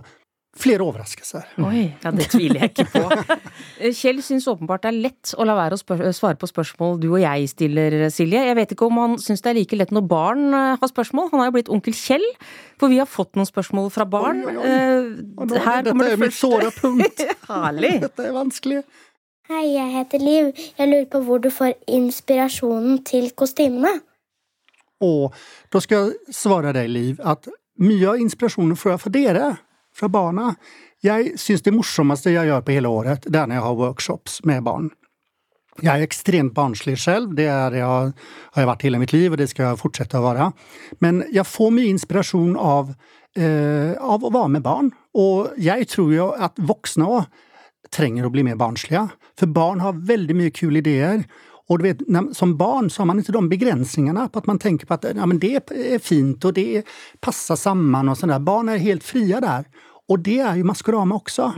flere 0.59 0.83
overraskelser. 0.83 1.45
Oi. 1.63 1.85
Ja, 2.03 2.11
det 2.11 2.27
tviler 2.33 2.65
jeg 2.65 2.73
ikke 2.75 2.87
på. 2.97 3.05
Eh, 3.81 3.95
Kjell 3.97 4.19
syns 4.21 4.45
åpenbart 4.51 4.83
det 4.85 4.91
er 4.91 4.97
lett 5.07 5.31
å 5.41 5.45
la 5.49 5.55
være 5.57 5.77
å 5.79 6.11
svare 6.13 6.37
på 6.37 6.49
spørsmål 6.51 6.99
du 7.01 7.07
og 7.15 7.21
jeg 7.23 7.47
stiller, 7.49 7.95
Silje. 8.13 8.43
Jeg 8.51 8.57
vet 8.59 8.75
ikke 8.75 8.89
om 8.91 8.99
han 9.01 9.15
syns 9.23 9.41
det 9.41 9.53
er 9.55 9.57
like 9.57 9.79
lett 9.81 9.95
når 9.97 10.05
barn 10.11 10.43
eh, 10.53 10.75
har 10.83 10.91
spørsmål. 10.91 11.31
Han 11.33 11.41
har 11.41 11.49
jo 11.49 11.55
blitt 11.55 11.71
onkel 11.73 11.97
Kjell, 11.97 12.27
for 12.83 12.93
vi 12.93 12.99
har 13.01 13.09
fått 13.09 13.39
noen 13.41 13.49
spørsmål 13.49 13.89
fra 13.95 14.05
barn. 14.11 14.43
Oi, 14.45 14.53
oi, 14.53 14.61
oi. 14.61 14.75
Eh, 14.75 15.23
nå- 15.39 15.63
Her 15.65 15.81
Dette 15.87 15.95
kommer 15.95 16.11
er 16.13 16.21
mitt 16.21 16.37
såre 16.37 16.69
punkt. 16.77 17.25
Herlig. 17.49 17.95
Dette 18.05 18.27
er 18.29 18.37
vanskelig. 18.37 18.83
Hei, 19.49 19.65
jeg 19.79 19.95
heter 19.97 20.23
Liv. 20.23 20.51
Jeg 20.77 20.93
lurer 20.93 21.09
på 21.15 21.23
hvor 21.25 21.41
du 21.43 21.49
får 21.55 21.73
inspirasjonen 21.89 23.01
til 23.09 23.31
kostymene. 23.33 23.97
Og 25.01 25.33
da 25.73 25.81
skal 25.81 26.11
jeg 26.13 26.37
svare 26.37 26.75
deg, 26.77 26.91
Liv, 26.93 27.17
at 27.25 27.49
mye 27.81 28.13
av 28.13 28.21
inspirasjonen 28.21 28.77
får 28.77 28.93
jeg 28.93 29.01
fra 29.07 29.13
dere, 29.17 29.49
fra 29.96 30.09
barna. 30.12 30.55
Jeg 31.05 31.35
syns 31.40 31.64
det 31.64 31.74
morsomste 31.74 32.33
jeg 32.35 32.50
gjør 32.50 32.64
på 32.64 32.74
hele 32.76 32.90
året, 32.92 33.26
det 33.26 33.38
er 33.38 33.48
når 33.48 33.59
jeg 33.59 33.66
har 33.66 33.79
workshops 33.79 34.40
med 34.48 34.64
barn. 34.66 34.90
Jeg 35.81 35.92
er 35.94 36.05
ekstremt 36.05 36.53
barnslig 36.53 36.96
selv, 37.00 37.31
det 37.38 37.46
er 37.48 37.76
jeg, 37.79 37.87
har 38.53 38.62
jeg 38.62 38.68
vært 38.68 38.83
hele 38.85 39.00
mitt 39.00 39.14
liv, 39.14 39.31
og 39.33 39.40
det 39.40 39.48
skal 39.53 39.70
jeg 39.70 39.81
fortsette 39.81 40.18
å 40.18 40.26
være. 40.26 40.50
Men 41.00 41.22
jeg 41.33 41.46
får 41.48 41.70
mye 41.76 41.92
inspirasjon 41.94 42.57
av, 42.61 42.90
eh, 43.38 43.94
av 43.96 44.26
å 44.26 44.33
være 44.35 44.50
med 44.57 44.66
barn. 44.66 44.90
Og 45.16 45.55
jeg 45.57 45.88
tror 45.88 46.11
jo 46.12 46.26
at 46.37 46.59
voksne 46.59 47.07
òg 47.07 47.31
trenger 47.94 48.26
å 48.26 48.33
bli 48.35 48.44
mer 48.44 48.59
barnslige. 48.61 49.07
For 49.38 49.46
barn 49.46 49.81
har 49.81 50.05
veldig 50.11 50.37
mye 50.37 50.53
kule 50.53 50.83
ideer. 50.83 51.24
Og 51.70 51.78
du 51.78 51.85
vet, 51.87 52.00
när, 52.09 52.35
som 52.35 52.56
barn 52.56 52.90
så 52.90 53.02
har 53.02 53.06
man 53.06 53.20
ikke 53.22 53.33
de 53.33 53.48
begränsningarna 53.48 54.28
på 54.28 54.38
at 54.42 54.46
man 54.46 54.59
tenker 54.59 54.87
på 54.90 54.94
at 54.96 55.04
ja, 55.14 55.26
men 55.26 55.38
det 55.38 55.52
er 55.70 55.98
fint 56.02 56.44
og 56.44 56.54
det 56.56 56.83
passer 57.22 57.54
sammen. 57.56 58.09
og 58.09 58.18
sådär. 58.18 58.38
Barn 58.42 58.68
er 58.68 58.83
helt 58.83 59.04
fria 59.06 59.38
der. 59.40 59.68
Og 60.11 60.18
det 60.26 60.40
er 60.40 60.56
jo 60.59 60.64
Maskorama 60.66 61.14
også. 61.14 61.52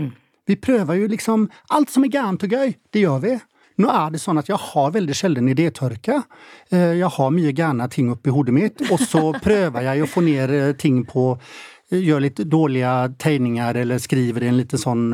Vi 0.47 0.57
prøver 0.57 0.95
jo 1.01 1.07
liksom 1.09 1.49
Alt 1.71 1.91
som 1.91 2.05
er 2.05 2.13
gærent 2.13 2.45
og 2.45 2.51
gøy, 2.53 2.75
det 2.93 3.01
gjør 3.07 3.21
vi. 3.23 3.39
Nå 3.81 3.89
er 3.89 4.11
det 4.13 4.21
sånn 4.21 4.37
at 4.39 4.49
jeg 4.53 4.59
har 4.61 4.91
veldig 4.93 5.15
sjelden 5.17 5.49
idétørke. 5.49 6.19
Eh, 6.71 6.99
Jeg 7.01 7.09
har 7.09 7.31
mye 7.31 7.53
gærne 7.57 7.89
ting 7.89 8.11
oppi 8.13 8.31
hodet 8.31 8.53
mitt, 8.55 8.83
og 8.93 9.01
så 9.01 9.33
prøver 9.41 9.81
jeg 9.83 10.03
å 10.03 10.07
få 10.13 10.21
ned 10.21 10.51
eh, 10.51 10.73
ting 10.77 11.07
på 11.09 11.39
eh, 11.91 11.99
Gjør 11.99 12.21
litt 12.21 12.37
dårlige 12.37 13.15
tegninger 13.19 13.75
eller 13.81 13.99
skriver 13.99 14.43
i 14.45 14.49
en 14.49 14.57
liten 14.61 14.79
sånn 14.79 15.09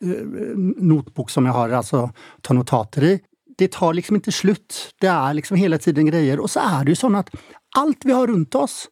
notbok 0.00 1.30
som 1.30 1.44
jeg 1.44 1.52
har, 1.52 1.72
altså 1.76 2.10
tar 2.42 2.54
notater 2.56 3.04
i. 3.04 3.18
Det 3.60 3.68
tar 3.76 3.92
liksom 3.96 4.16
ikke 4.20 4.32
slutt. 4.32 4.78
Det 5.02 5.10
er 5.12 5.34
liksom 5.36 5.58
hele 5.60 5.78
tiden 5.82 6.08
greier. 6.08 6.40
Og 6.40 6.48
så 6.52 6.62
er 6.64 6.86
det 6.86 6.94
jo 6.94 7.02
sånn 7.02 7.18
at 7.20 7.28
alt 7.76 8.06
vi 8.08 8.16
har 8.16 8.30
rundt 8.30 8.56
oss, 8.56 8.86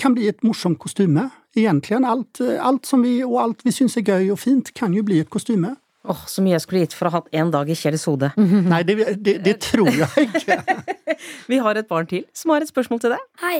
kan 0.00 0.14
bli 0.16 0.30
et 0.30 0.42
morsomt 0.46 0.80
kostyme. 0.80 1.28
Egentlig. 1.56 1.98
Alt, 2.06 2.40
eh, 2.40 2.56
alt 2.64 2.88
som 2.88 3.02
vi, 3.04 3.18
og 3.26 3.36
alt 3.42 3.64
vi 3.66 3.74
syns 3.74 3.98
er 4.00 4.06
gøy 4.06 4.30
og 4.32 4.40
fint, 4.40 4.72
kan 4.74 4.94
jo 4.96 5.04
bli 5.06 5.20
et 5.20 5.30
kostyme. 5.30 5.74
Åh, 6.08 6.22
så 6.26 6.40
mye 6.40 6.54
jeg 6.54 6.64
skulle 6.64 6.84
gitt 6.86 6.94
for 6.96 7.06
å 7.06 7.12
ha 7.12 7.20
hatt 7.20 7.34
en 7.36 7.50
dag 7.52 7.68
i 7.68 7.76
Kjells 7.76 8.06
hode. 8.08 8.30
Nei, 8.72 8.80
det, 8.88 8.96
det, 9.20 9.36
det 9.44 9.56
tror 9.66 9.90
jeg 9.92 10.30
ikke. 10.30 10.56
Vi 11.50 11.60
har 11.60 11.76
et 11.76 11.90
barn 11.90 12.08
til 12.08 12.24
som 12.32 12.54
har 12.54 12.64
et 12.64 12.72
spørsmål 12.72 13.02
til 13.04 13.14
deg. 13.14 13.26
Hei, 13.44 13.58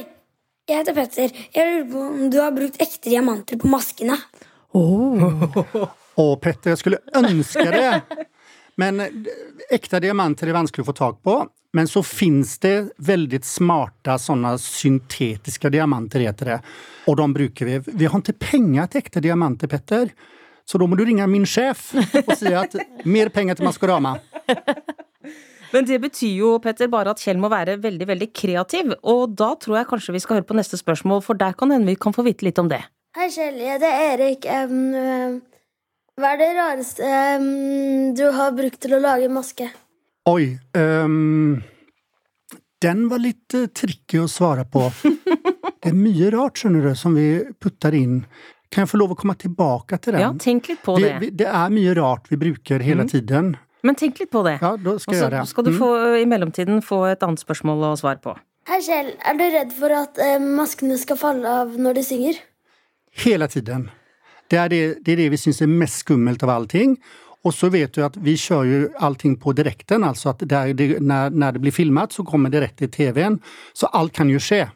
jeg 0.71 0.81
heter 0.81 0.97
Petter. 0.97 1.37
Jeg 1.53 1.69
lurer 1.69 1.87
på 1.93 2.07
om 2.07 2.31
du 2.33 2.39
har 2.41 2.55
brukt 2.57 2.81
ekte 2.81 3.11
diamanter 3.11 3.61
på 3.61 3.69
maskene. 3.71 4.17
Å, 4.73 6.27
Petter, 6.41 6.73
jeg 6.73 6.81
skulle 6.81 7.03
ønske 7.21 7.69
det! 7.75 8.29
Men 8.81 9.03
ekte 9.71 10.01
diamanter 10.03 10.49
er 10.49 10.57
vanskelig 10.57 10.87
å 10.87 10.91
få 10.91 10.97
tak 10.97 11.21
på. 11.27 11.41
Men 11.77 11.87
så 11.87 12.03
fins 12.03 12.57
det 12.59 12.91
veldig 13.07 13.39
smarte 13.47 14.17
sånne 14.19 14.57
syntetiske 14.59 15.71
diamanter, 15.71 16.25
heter 16.27 16.55
det. 16.55 16.59
Og 17.07 17.19
de 17.21 17.27
bruker 17.37 17.69
vi. 17.69 17.77
Vi 18.03 18.09
har 18.11 18.23
ikke 18.23 18.41
penger 18.43 18.91
til 18.91 19.05
ekte 19.05 19.23
diamanter, 19.23 19.71
Petter. 19.71 20.11
Så 20.67 20.79
da 20.79 20.87
må 20.87 20.99
du 20.99 21.05
ringe 21.07 21.27
min 21.31 21.47
sjef 21.49 21.93
og 21.95 22.33
si 22.39 22.51
at 22.55 22.75
mer 23.07 23.31
penger 23.35 23.59
til 23.59 23.67
Maskorama. 23.69 24.17
Men 25.71 25.87
det 25.87 26.01
betyr 26.03 26.33
jo, 26.35 26.57
Petter, 26.63 26.91
bare 26.91 27.15
at 27.15 27.23
Kjell 27.23 27.39
må 27.39 27.51
være 27.51 27.77
veldig, 27.83 28.07
veldig 28.11 28.29
kreativ. 28.35 28.95
Og 29.07 29.37
da 29.39 29.53
tror 29.63 29.81
jeg 29.81 29.91
kanskje 29.93 30.15
vi 30.17 30.23
skal 30.23 30.41
høre 30.41 30.49
på 30.49 30.57
neste 30.59 30.79
spørsmål, 30.81 31.23
for 31.23 31.39
der 31.39 31.55
kan 31.59 31.71
hende 31.71 31.91
vi 31.91 31.99
kan 31.99 32.15
få 32.17 32.27
vite 32.27 32.47
litt 32.47 32.59
om 32.59 32.71
det. 32.71 32.83
Hei, 33.19 33.29
Kjell. 33.31 33.59
Jeg 33.63 33.79
heter 33.79 34.03
Erik. 34.09 34.51
Um, 34.51 35.39
hva 36.19 36.33
er 36.35 36.41
det 36.41 36.49
rareste 36.59 37.11
um, 37.41 38.15
du 38.17 38.25
har 38.35 38.53
brukt 38.57 38.81
til 38.83 38.97
å 38.97 39.01
lage 39.03 39.29
maske? 39.33 39.69
Oi. 40.29 40.59
um, 40.77 41.61
den 42.81 43.07
var 43.11 43.21
litt 43.21 43.55
uh, 43.57 43.67
tricky 43.77 44.19
å 44.23 44.29
svare 44.29 44.65
på. 44.69 44.87
Det 45.81 45.89
er 45.89 45.97
mye 45.97 46.27
rart, 46.35 46.59
skjønner 46.61 46.91
du, 46.91 46.95
som 46.99 47.15
vi 47.17 47.27
putter 47.57 47.95
inn. 47.97 48.19
Kan 48.69 48.83
jeg 48.85 48.91
få 48.91 48.99
lov 49.01 49.15
å 49.15 49.17
komme 49.17 49.33
tilbake 49.41 49.97
til 50.05 50.13
den? 50.13 50.21
Ja, 50.21 50.29
tenk 50.37 50.69
litt 50.69 50.83
på 50.85 50.99
vi, 50.99 51.07
det. 51.07 51.15
vi, 51.23 51.31
det 51.41 51.47
er 51.49 51.73
mye 51.73 51.95
rart 51.97 52.29
vi 52.29 52.37
bruker 52.43 52.85
hele 52.85 53.07
tiden. 53.09 53.55
Men 53.81 53.97
tenk 53.97 54.21
litt 54.21 54.29
på 54.31 54.43
det. 54.45 54.59
Ja, 54.61 54.75
da 54.77 54.93
skal 55.01 55.01
Også, 55.01 55.15
jeg 55.17 55.23
gjøre 55.25 55.39
det. 55.41 55.49
skal 55.55 55.65
du 55.65 55.71
Mm. 55.73 55.79
få, 55.81 55.89
i 56.21 56.27
mellomtiden 56.29 56.83
få 56.85 56.99
et 57.09 57.25
annet 57.25 57.41
spørsmål 57.41 57.87
å 57.89 57.95
svare 57.97 58.21
på. 58.21 58.35
Hei, 58.69 58.83
Kjell. 58.85 59.09
Er 59.25 59.41
du 59.41 59.45
redd 59.57 59.73
for 59.73 59.97
at 60.03 60.21
uh, 60.21 60.37
maskene 60.61 61.01
skal 61.01 61.17
falle 61.17 61.49
av 61.63 61.73
når 61.81 61.97
de 61.97 62.05
synger? 62.11 62.43
Hele 63.25 63.49
tiden. 63.49 63.89
Det 64.51 64.59
er 64.59 64.71
det, 64.73 64.83
det, 65.05 65.15
er 65.15 65.25
det 65.25 65.29
vi 65.35 65.41
syns 65.41 65.63
er 65.63 65.71
mest 65.71 66.03
skummelt 66.05 66.43
av 66.47 66.55
allting. 66.57 66.97
Og 67.47 67.55
så 67.57 67.71
vet 67.73 67.95
du 67.97 68.03
at 68.05 68.19
vi 68.21 68.35
kjører 68.37 68.69
jo 68.69 68.89
allting 69.01 69.39
på 69.41 69.55
direkten, 69.57 70.05
altså 70.05 70.35
at 70.35 70.43
det 70.45 70.65
det, 70.77 70.91
når, 71.01 71.33
når 71.33 71.57
det 71.57 71.63
blir 71.65 71.73
filmet, 71.73 72.13
så 72.13 72.25
kommer 72.27 72.53
det 72.53 72.61
rett 72.67 72.77
til 72.77 72.91
TV-en. 72.93 73.39
Så 73.73 73.89
alt 73.97 74.13
kan 74.17 74.29
jo 74.29 74.43
skje. 74.43 74.67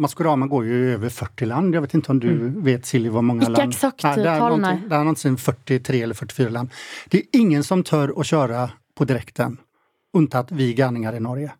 Maskorama 0.00 0.46
går 0.46 0.64
jo 0.64 0.78
i 0.78 0.94
over 0.94 1.12
40 1.12 1.50
land. 1.50 1.74
Jeg 1.74 1.84
vet 1.84 1.94
ikke 1.98 2.14
om 2.14 2.20
du 2.22 2.30
vet, 2.64 2.86
Silje, 2.88 3.12
hvor 3.12 3.24
mange 3.26 3.44
Mm. 3.44 3.52
Ikke 3.52 3.60
land 3.60 3.74
noen 4.54 4.64
nei. 4.64 4.74
Det 4.88 4.96
er 4.96 5.04
noe 5.04 5.36
43 5.36 6.02
eller 6.02 6.14
44 6.14 6.50
land. 6.50 6.72
Det 7.10 7.20
er 7.20 7.40
ingen 7.40 7.62
som 7.62 7.82
tør 7.82 8.14
å 8.16 8.24
kjøre 8.24 8.70
på 8.96 9.04
direkten, 9.04 9.58
unntatt 10.16 10.52
vi 10.56 10.72
gærninger 10.74 11.16
i 11.16 11.20
Norge. 11.20 11.52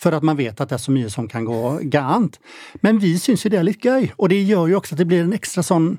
For 0.00 0.14
at 0.16 0.24
man 0.26 0.36
vet 0.36 0.60
at 0.60 0.68
det 0.68 0.74
er 0.74 0.82
så 0.82 0.92
mye 0.94 1.10
som 1.10 1.28
kan 1.28 1.44
gå 1.44 1.60
gærent. 1.92 2.38
Men 2.82 2.98
vi 2.98 3.14
syns 3.18 3.44
jo 3.44 3.50
det 3.50 3.60
er 3.60 3.68
litt 3.68 3.84
gøy, 3.84 4.10
og 4.18 4.28
det 4.30 4.42
gjør 4.42 4.72
jo 4.72 4.80
også 4.80 4.96
at 4.96 5.04
det 5.04 5.06
blir 5.06 5.22
en 5.22 5.36
ekstra 5.36 5.62
sånn 5.62 5.98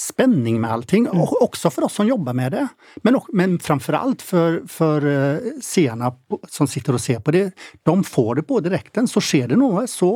spenning 0.00 0.60
med 0.60 0.72
allting. 0.72 1.08
Og 1.12 1.34
også 1.44 1.70
for 1.72 1.86
oss 1.86 1.98
som 2.00 2.08
jobber 2.08 2.36
med 2.36 2.54
det. 2.56 2.66
Men, 3.04 3.18
men 3.36 3.58
framfor 3.62 3.98
alt 3.98 4.24
for, 4.24 4.62
for 4.70 5.04
eh, 5.06 5.52
seerne 5.64 6.12
som 6.48 6.68
sitter 6.70 6.96
og 6.96 7.02
ser 7.02 7.20
på 7.24 7.34
det. 7.36 7.50
De 7.86 7.96
får 8.06 8.40
det 8.40 8.46
på 8.48 8.62
direkten. 8.64 9.10
Så 9.10 9.22
skjer 9.24 9.52
det 9.52 9.60
noe, 9.60 9.86
så 9.90 10.10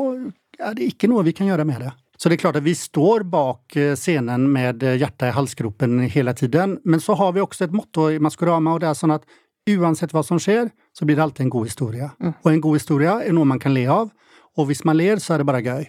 er 0.58 0.76
det 0.78 0.94
ikke 0.94 1.10
noe 1.10 1.26
vi 1.26 1.36
kan 1.36 1.50
gjøre 1.50 1.68
med 1.68 1.84
det. 1.84 1.92
Så 2.16 2.30
det 2.30 2.36
er 2.36 2.44
klart 2.44 2.58
at 2.60 2.66
vi 2.66 2.76
står 2.78 3.26
bak 3.28 3.76
eh, 3.76 3.94
scenen 3.98 4.46
med 4.52 4.84
eh, 4.86 4.98
hjertet 5.00 5.30
i 5.30 5.34
halsgropen 5.36 6.04
hele 6.08 6.34
tiden. 6.38 6.78
Men 6.84 7.02
så 7.02 7.16
har 7.18 7.34
vi 7.34 7.42
også 7.44 7.66
et 7.66 7.74
motto 7.74 8.08
i 8.12 8.20
Maskorama, 8.22 8.76
og 8.76 8.84
det 8.84 8.90
er 8.90 8.98
sånn 8.98 9.16
at 9.16 9.26
uansett 9.70 10.12
hva 10.14 10.22
som 10.24 10.38
skjer, 10.40 10.70
så 10.94 11.06
blir 11.08 11.18
det 11.18 11.24
alltid 11.24 11.46
en 11.46 11.54
god 11.56 11.68
historie. 11.68 12.08
Og 12.44 12.50
en 12.52 12.62
god 12.64 12.78
historie 12.78 13.18
er 13.24 13.34
noe 13.34 13.48
man 13.48 13.60
kan 13.62 13.74
le 13.74 13.86
av. 13.90 14.12
Og 14.54 14.68
hvis 14.68 14.84
man 14.86 14.98
ler, 15.00 15.18
så 15.22 15.34
er 15.34 15.42
det 15.42 15.48
bare 15.48 15.64
gøy. 15.64 15.86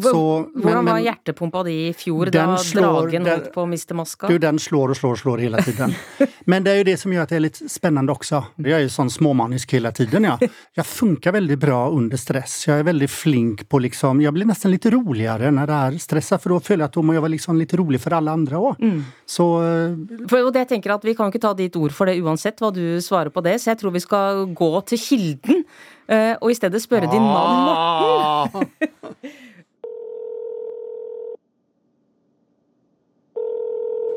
Så- 0.00 0.48
men- 0.54 0.62
Hvordan 0.64 0.84
var 0.88 1.00
hjertepumpa 1.04 1.64
di 1.64 1.88
i 1.88 1.92
fjor, 1.92 2.30
da 2.30 2.56
slår- 2.56 3.10
dragen 3.10 3.24
den- 3.24 3.32
holdt 3.40 3.52
på 3.52 3.62
å 3.64 3.68
miste 3.68 3.92
maska? 3.94 4.28
Du, 4.28 4.38
den 4.38 4.56
slår 4.58 4.90
og 4.90 4.96
slår 4.96 5.12
og 5.12 5.18
slår 5.18 5.38
hele 5.40 5.58
tiden. 5.58 5.94
Men 6.46 6.62
det 6.64 6.72
er 6.72 6.78
jo 6.78 6.84
det 6.84 6.98
som 6.98 7.12
gjør 7.12 7.22
at 7.22 7.28
det 7.28 7.36
er 7.36 7.44
litt 7.44 7.60
spennende 7.70 8.10
også. 8.16 8.40
Jeg 8.58 8.72
er 8.72 8.80
jo 8.86 8.88
sånn 8.88 9.10
småmanisk 9.12 9.70
hele 9.76 9.92
tiden, 9.92 10.24
ja. 10.24 10.38
Jeg 10.40 10.84
funker 10.86 11.32
veldig 11.32 11.58
bra 11.60 11.90
under 11.90 12.16
stress. 12.16 12.64
Jeg 12.66 12.80
er 12.80 12.84
veldig 12.88 13.08
flink 13.10 13.68
på 13.68 13.80
liksom 13.80 14.20
Jeg 14.22 14.32
blir 14.32 14.46
nesten 14.46 14.70
litt 14.72 14.84
roligere 14.86 15.52
når 15.52 15.66
det 15.66 15.78
er 15.82 15.98
stressa, 15.98 16.38
for 16.40 16.54
da 16.56 16.58
føler 16.60 16.78
jeg 16.86 16.90
at 16.90 16.92
da 16.94 17.00
må 17.02 17.12
jeg 17.14 17.22
være 17.22 17.34
liksom 17.36 17.58
litt 17.58 17.72
rolig 17.78 18.00
for 18.00 18.14
alle 18.14 18.30
andre 18.32 18.56
òg. 18.56 19.04
Så 19.26 19.46
eh, 19.62 20.26
For, 20.28 20.38
og 20.46 20.52
det 20.52 20.64
jeg 20.68 20.68
tenker 20.80 20.94
at 20.94 21.02
Vi 21.04 21.14
kan 21.14 21.30
ikke 21.30 21.40
ta 21.40 21.52
ditt 21.54 21.76
ord 21.76 21.92
for 21.92 22.06
det 22.06 22.16
uansett 22.22 22.56
hva 22.58 22.72
du 22.72 22.98
svarer 23.00 23.30
på 23.30 23.42
det, 23.42 23.58
så 23.60 23.70
jeg 23.72 23.78
tror 23.78 23.92
vi 23.92 24.00
skal 24.00 24.46
gå 24.54 24.72
til 24.86 24.98
kilden. 24.98 25.64
eh, 26.08 26.34
og 26.42 26.50
i 26.50 26.54
stedet 26.54 26.80
spørre 26.82 27.10
din 27.10 27.22
mann 27.22 28.50
Morten. 28.52 28.70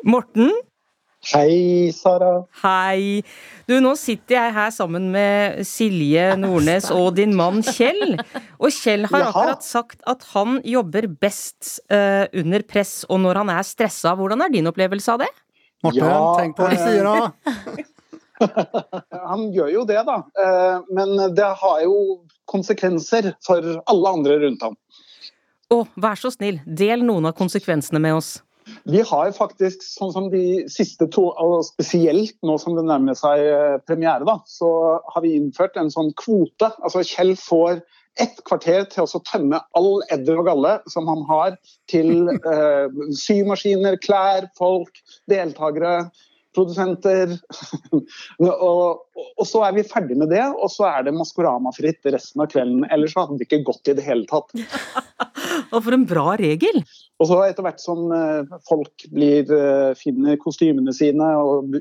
Morten, 0.06 0.52
Hei, 1.34 1.89
Sara. 1.89 2.44
hei. 2.62 3.24
Du, 3.65 3.74
nå 3.82 3.96
sitter 3.98 4.36
jeg 4.38 4.54
her 4.54 4.70
sammen 4.70 5.08
med 5.10 5.63
Silje 5.65 6.36
Nordnes 6.38 6.91
og 6.94 7.15
din 7.18 7.34
mann 7.34 7.63
Kjell. 7.65 8.20
Og 8.62 8.70
Kjell 8.70 9.08
har 9.10 9.32
akkurat 9.32 9.65
sagt 9.65 10.04
at 10.06 10.22
han 10.36 10.60
jobber 10.62 11.08
best 11.10 11.80
uh, 11.89 12.30
under 12.38 12.62
press 12.70 13.00
og 13.10 13.24
når 13.24 13.41
han 13.41 13.54
er 13.56 13.65
stressa. 13.65 14.13
Hvordan 14.20 14.46
er 14.46 14.54
din 14.54 14.70
opplevelse 14.70 15.15
av 15.15 15.26
det? 15.26 15.32
Morten, 15.82 16.06
Ja, 16.06 16.22
tenk 16.38 16.60
på 16.60 16.68
hva 16.68 16.70
du 16.70 16.78
eh, 16.78 16.86
sier 16.86 17.10
da. 17.10 17.82
Han 19.32 19.50
gjør 19.56 19.70
jo 19.72 19.84
det, 19.89 20.00
da. 20.06 20.15
Eh, 20.46 20.80
Men 20.94 21.34
det 21.34 21.50
har 21.62 21.82
jo 21.88 21.98
konsekvenser 22.52 23.34
for 23.46 23.65
alle 23.89 24.12
andre 24.20 24.38
rundt 24.46 24.62
ham. 24.65 24.78
Å, 25.74 25.82
vær 25.98 26.20
så 26.20 26.30
snill, 26.34 26.60
del 26.68 27.02
noen 27.06 27.26
av 27.32 27.34
konsekvensene 27.38 27.98
med 28.04 28.18
oss. 28.20 28.36
Vi 28.89 29.01
har 29.06 29.32
faktisk, 29.36 29.84
sånn 29.86 30.13
som 30.13 30.30
de 30.34 30.65
siste 30.71 31.08
to, 31.13 31.28
og 31.32 31.65
spesielt 31.67 32.36
nå 32.45 32.58
som 32.62 32.78
det 32.78 32.86
nærmer 32.88 33.17
seg 33.17 33.43
eh, 33.45 33.78
premiere, 33.86 34.25
da, 34.28 34.39
så 34.49 34.69
har 35.13 35.25
vi 35.25 35.36
innført 35.38 35.78
en 35.80 35.91
sånn 35.93 36.12
kvote. 36.19 36.71
Altså 36.82 37.06
Kjell 37.06 37.36
får 37.39 37.84
ett 38.21 38.38
kvarter 38.47 38.86
til 38.91 39.04
å 39.04 39.23
tømme 39.28 39.60
all 39.75 39.99
edder 40.13 40.39
og 40.39 40.47
galle 40.47 40.78
som 40.91 41.10
han 41.12 41.25
har 41.30 41.58
til 41.91 42.30
eh, 42.54 43.01
symaskiner, 43.19 43.99
klær, 44.01 44.49
folk, 44.58 45.01
deltakere, 45.32 45.97
produsenter. 46.56 47.36
og, 48.39 48.54
og, 48.54 49.25
og 49.36 49.47
så 49.49 49.65
er 49.67 49.75
vi 49.78 49.88
ferdig 49.88 50.17
med 50.21 50.32
det, 50.34 50.45
og 50.56 50.71
så 50.73 50.88
er 50.89 51.08
det 51.08 51.15
Maskorama-fritt 51.17 52.08
resten 52.15 52.45
av 52.45 52.49
kvelden. 52.54 52.88
Ellers 52.93 53.17
hadde 53.19 53.38
det 53.39 53.49
ikke 53.49 53.65
gått 53.67 53.91
i 53.91 53.97
det 53.99 54.08
hele 54.08 54.28
tatt. 54.32 54.56
Og 55.71 55.82
for 55.86 55.95
en 55.95 56.06
bra 56.08 56.36
regel! 56.39 56.82
Og 57.21 57.30
så 57.30 57.38
etter 57.45 57.63
hvert 57.63 57.80
som 57.80 58.10
eh, 58.12 58.56
folk 58.67 59.06
blir, 59.13 59.47
eh, 59.56 59.91
finner 59.95 60.39
kostymene 60.41 60.93
sine 60.95 61.30
og 61.39 61.78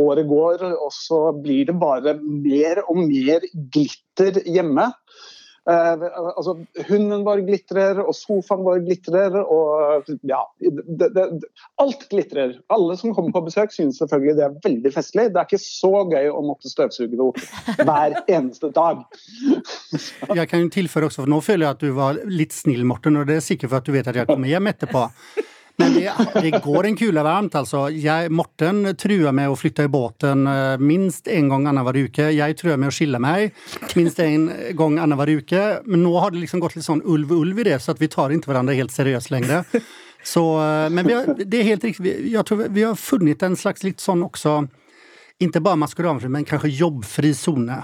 året 0.00 0.26
går, 0.30 0.64
og 0.74 0.90
så 0.96 1.20
blir 1.38 1.68
det 1.70 1.76
bare 1.78 2.16
mer 2.22 2.82
og 2.88 2.98
mer 3.04 3.46
glitter 3.74 4.42
hjemme. 4.42 4.88
Eh, 5.70 6.04
altså, 6.36 6.56
hunden 6.88 7.22
vår 7.22 7.44
glitrer, 7.46 8.00
og 8.02 8.16
sofaen 8.18 8.64
vår 8.66 8.80
glitrer, 8.82 9.36
og 9.42 10.08
ja 10.26 10.40
det, 10.58 11.10
det, 11.14 11.26
Alt 11.82 12.08
glitrer. 12.10 12.56
Alle 12.72 12.96
som 12.98 13.14
kommer 13.14 13.34
på 13.36 13.44
besøk 13.46 13.74
synes 13.74 14.00
selvfølgelig 14.02 14.36
det 14.40 14.46
er 14.48 14.58
veldig 14.66 14.92
festlig. 14.94 15.28
Det 15.30 15.38
er 15.38 15.46
ikke 15.46 15.62
så 15.62 15.92
gøy 16.10 16.32
å 16.32 16.42
måtte 16.46 16.72
støvsuge 16.72 17.14
det 17.14 17.86
hver 17.86 18.18
eneste 18.36 18.72
dag. 18.74 19.04
Jeg 20.34 20.50
kan 20.50 20.68
tilføre 20.74 21.10
også, 21.10 21.22
for 21.22 21.30
nå 21.30 21.38
føler 21.44 21.68
jeg 21.68 21.78
at 21.78 21.86
du 21.86 21.96
var 21.96 22.20
litt 22.26 22.56
snill, 22.56 22.82
Morten, 22.88 23.20
og 23.20 23.30
det 23.30 23.38
er 23.38 23.46
sikkert 23.46 23.70
for 23.70 23.82
at 23.82 23.88
du 23.88 23.94
vet 23.94 24.10
at 24.10 24.22
jeg 24.22 24.30
kommer 24.32 24.50
hjem 24.50 24.72
etterpå. 24.72 25.06
Men 25.82 25.94
det, 25.98 26.12
det 26.44 26.60
går 26.64 26.86
en 26.88 26.96
kule 26.98 27.24
varmt, 27.26 27.54
altså. 27.58 27.84
Jeg, 27.94 28.30
Morten 28.34 28.82
truer 29.00 29.34
med 29.34 29.50
å 29.52 29.56
flytte 29.58 29.86
i 29.88 29.90
båten 29.92 30.46
eh, 30.50 30.76
minst 30.82 31.28
en 31.32 31.48
gang 31.52 31.66
annenhver 31.70 31.98
uke. 32.06 32.28
Jeg 32.36 32.56
truer 32.60 32.78
med 32.80 32.92
å 32.92 32.94
skille 32.94 33.20
meg 33.22 33.52
minst 33.98 34.20
en 34.22 34.48
gang 34.78 34.98
annenhver 35.02 35.32
uke. 35.42 35.64
Men 35.86 36.04
nå 36.06 36.14
har 36.22 36.32
det 36.34 36.42
liksom 36.44 36.62
gått 36.62 36.76
litt 36.78 36.86
sånn 36.86 37.02
ulv-ulv 37.04 37.62
i 37.64 37.68
det, 37.72 37.78
så 37.82 37.96
vi 37.98 38.10
tar 38.12 38.34
ikke 38.34 38.52
hverandre 38.52 38.78
helt 38.78 38.94
seriøst 38.94 39.32
lenger. 39.34 39.66
Så, 40.22 40.44
eh, 40.62 40.88
men 40.94 41.08
har, 41.10 41.32
det 41.42 41.58
er 41.62 41.70
helt 41.72 41.88
riktig. 41.88 42.14
Jeg 42.30 42.46
tror 42.46 42.68
vi- 42.68 42.86
har 42.86 42.94
funnet 42.94 43.42
en 43.42 43.56
slags 43.58 43.82
litt 43.82 43.98
sånn 44.00 44.22
også 44.28 44.60
Ikke 45.42 45.58
bare 45.64 45.80
maskeradefri, 45.80 46.28
men 46.30 46.44
kanskje 46.46 46.68
jobbfri 46.78 47.32
sone. 47.34 47.80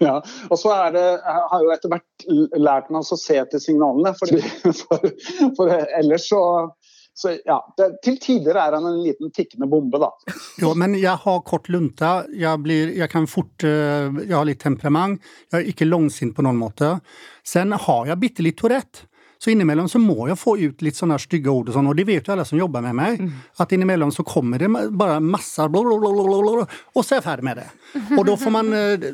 Ja, 0.00 0.22
og 0.48 0.56
så 0.56 0.70
det, 0.94 1.02
jeg 1.02 1.40
har 1.50 1.62
jo 1.64 1.72
etter 1.74 1.90
hvert 1.92 2.26
lært 2.56 2.90
meg 2.94 3.02
å 3.02 3.18
se 3.18 3.36
til 3.50 3.60
signalene, 3.60 4.14
fordi, 4.16 4.38
for, 4.80 5.08
for 5.58 5.72
ellers 5.98 6.28
så, 6.30 6.40
så 7.18 7.32
ja, 7.44 7.58
det, 7.76 7.86
Til 8.06 8.18
tider 8.22 8.54
er 8.54 8.76
han 8.76 8.84
en 8.86 9.00
liten 9.02 9.32
tikkende 9.34 9.66
bombe, 9.66 9.98
da. 9.98 10.12
Jo, 10.62 10.70
men 10.78 10.94
jeg 10.94 11.18
har 11.24 11.40
kort 11.42 11.66
lunte. 11.66 12.10
Jeg, 12.30 12.62
blir, 12.62 12.92
jeg 12.94 13.10
kan 13.10 13.26
fort 13.26 13.66
eh, 13.66 14.06
Jeg 14.22 14.36
har 14.36 14.46
litt 14.46 14.62
temperament. 14.62 15.18
Jeg 15.50 15.58
er 15.64 15.72
ikke 15.72 15.88
langsint 15.88 16.36
på 16.36 16.44
noen 16.46 16.60
måte. 16.60 16.92
Sen 17.42 17.74
har 17.74 18.12
jeg 18.12 18.22
bitte 18.22 18.46
litt 18.46 18.60
Tourette. 18.60 19.08
Så 19.38 19.50
innimellom 19.50 19.88
så 19.90 19.98
må 20.02 20.28
jeg 20.28 20.38
få 20.38 20.56
ut 20.58 20.80
litt 20.82 20.98
sånne 20.98 21.18
stygge 21.22 21.50
ord, 21.50 21.68
og 21.70 21.76
sånn, 21.76 21.86
og 21.86 21.94
det 21.94 22.08
vet 22.08 22.26
jo 22.26 22.32
alle 22.34 22.46
som 22.46 22.58
jobber 22.58 22.82
med 22.82 22.96
meg. 22.98 23.20
At 23.62 23.70
innimellom 23.74 24.10
så 24.14 24.24
kommer 24.26 24.58
det 24.58 24.70
bare 24.70 25.20
masse 25.22 25.62
blablabla, 25.70 26.64
og 26.94 26.98
så 27.02 27.14
er 27.14 27.20
jeg 27.20 27.26
ferdig 27.26 27.46
med 27.46 27.60
det. 27.62 27.68
Og 28.18 28.26
da 28.26 28.34
får 28.38 28.54
man 28.54 28.74
eh, 28.78 29.06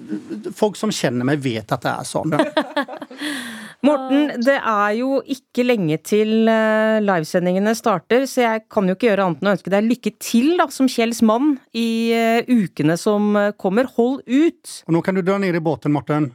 Folk 0.57 0.81
som 0.81 0.93
kjenner 0.93 1.29
meg, 1.29 1.45
vet 1.45 1.77
at 1.77 1.85
det 1.85 1.93
er 1.93 2.09
sånn. 2.09 2.37
Morten, 3.85 4.31
det 4.45 4.57
er 4.57 4.93
jo 4.97 5.19
ikke 5.29 5.65
lenge 5.67 5.99
til 6.07 6.49
eh, 6.49 7.03
livesendingene 7.05 7.75
starter, 7.77 8.25
så 8.31 8.45
jeg 8.45 8.63
kan 8.73 8.89
jo 8.89 8.95
ikke 8.97 9.11
gjøre 9.11 9.27
annet 9.29 9.43
enn 9.43 9.51
å 9.51 9.55
ønske 9.59 9.73
deg 9.75 9.89
lykke 9.91 10.13
til 10.25 10.55
da, 10.61 10.67
som 10.73 10.89
Kjells 10.91 11.21
mann 11.27 11.59
i 11.77 12.13
eh, 12.17 12.49
ukene 12.49 12.97
som 13.01 13.37
eh, 13.37 13.53
kommer. 13.61 13.85
Hold 13.99 14.23
ut! 14.25 14.79
Og 14.89 14.97
nå 14.97 15.05
kan 15.05 15.19
du 15.19 15.23
dra 15.25 15.37
ned 15.43 15.57
i 15.59 15.63
båten, 15.65 15.93
Morten. 15.95 16.31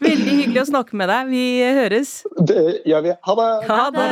Veldig 0.00 0.32
hyggelig 0.32 0.62
å 0.62 0.68
snakke 0.70 0.96
med 0.96 1.10
deg. 1.12 1.28
Vi 1.28 1.42
høres. 1.76 2.14
Det 2.38 2.62
gjør 2.88 3.04
vi. 3.04 3.16
Ha 3.26 3.34
det! 3.40 3.50
Ha 3.68 3.82
det! 3.96 4.06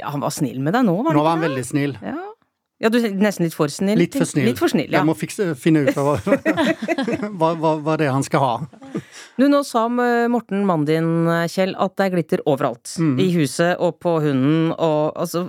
Ja, 0.00 0.12
han 0.12 0.22
var 0.22 0.32
snill 0.32 0.60
med 0.60 0.76
deg 0.76 0.86
nå, 0.86 0.94
var 1.04 1.16
Nå 1.16 1.22
var 1.24 1.36
han 1.36 1.44
veldig 1.44 1.64
snill. 1.64 1.94
Ja. 2.04 2.35
Ja, 2.76 2.90
du 2.92 2.98
er 3.00 3.08
nesten 3.08 3.46
litt 3.46 3.54
for 3.56 3.72
snill? 3.72 3.96
Litt 3.96 4.12
for 4.18 4.28
snill. 4.28 4.50
Litt 4.50 4.58
for 4.60 4.68
snill, 4.68 4.90
ja. 4.90 5.00
Jeg 5.00 5.08
må 5.08 5.14
fikse, 5.16 5.46
finne 5.56 5.86
ut 5.86 5.96
av 5.96 6.10
hva, 6.10 6.34
hva, 7.40 7.48
hva, 7.56 7.70
hva 7.80 7.94
det 7.96 8.04
er 8.04 8.12
han 8.12 8.26
skal 8.26 8.42
ha. 8.42 8.50
Du, 9.40 9.46
nå 9.48 9.62
sa 9.64 9.86
eh, 10.04 10.26
Morten, 10.28 10.60
mannen 10.68 10.84
din, 10.84 11.08
eh, 11.32 11.46
Kjell, 11.48 11.72
at 11.80 11.94
det 11.96 12.04
er 12.04 12.12
glitter 12.12 12.42
overalt. 12.44 12.92
Mm. 13.00 13.14
I 13.24 13.30
huset 13.32 13.80
og 13.80 13.96
på 14.04 14.18
hunden 14.26 14.74
og 14.74 15.16
altså 15.16 15.46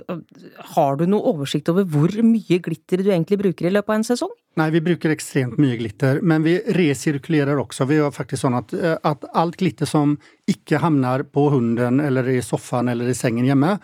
Har 0.72 0.96
du 0.96 1.04
noe 1.08 1.34
oversikt 1.34 1.68
over 1.68 1.84
hvor 1.88 2.12
mye 2.24 2.60
glitter 2.64 3.04
du 3.04 3.10
egentlig 3.10 3.40
bruker 3.42 3.68
i 3.68 3.74
løpet 3.76 3.92
av 3.92 3.98
en 3.98 4.08
sesong? 4.08 4.32
Nei, 4.56 4.70
vi 4.72 4.82
bruker 4.88 5.12
ekstremt 5.12 5.60
mye 5.60 5.76
glitter, 5.78 6.22
men 6.24 6.42
vi 6.46 6.56
resirkulerer 6.78 7.60
også. 7.60 7.86
Vi 7.92 8.00
gjør 8.00 8.16
faktisk 8.16 8.46
sånn 8.46 8.56
at, 8.62 8.72
eh, 8.72 8.96
at 9.04 9.28
alt 9.36 9.60
glitter 9.60 9.90
som 9.90 10.16
ikke 10.48 10.80
havner 10.80 11.28
på 11.28 11.50
hunden 11.52 12.00
eller 12.08 12.32
i 12.32 12.40
sofaen 12.40 12.88
eller 12.88 13.12
i 13.12 13.16
sengen 13.16 13.44
hjemme, 13.44 13.76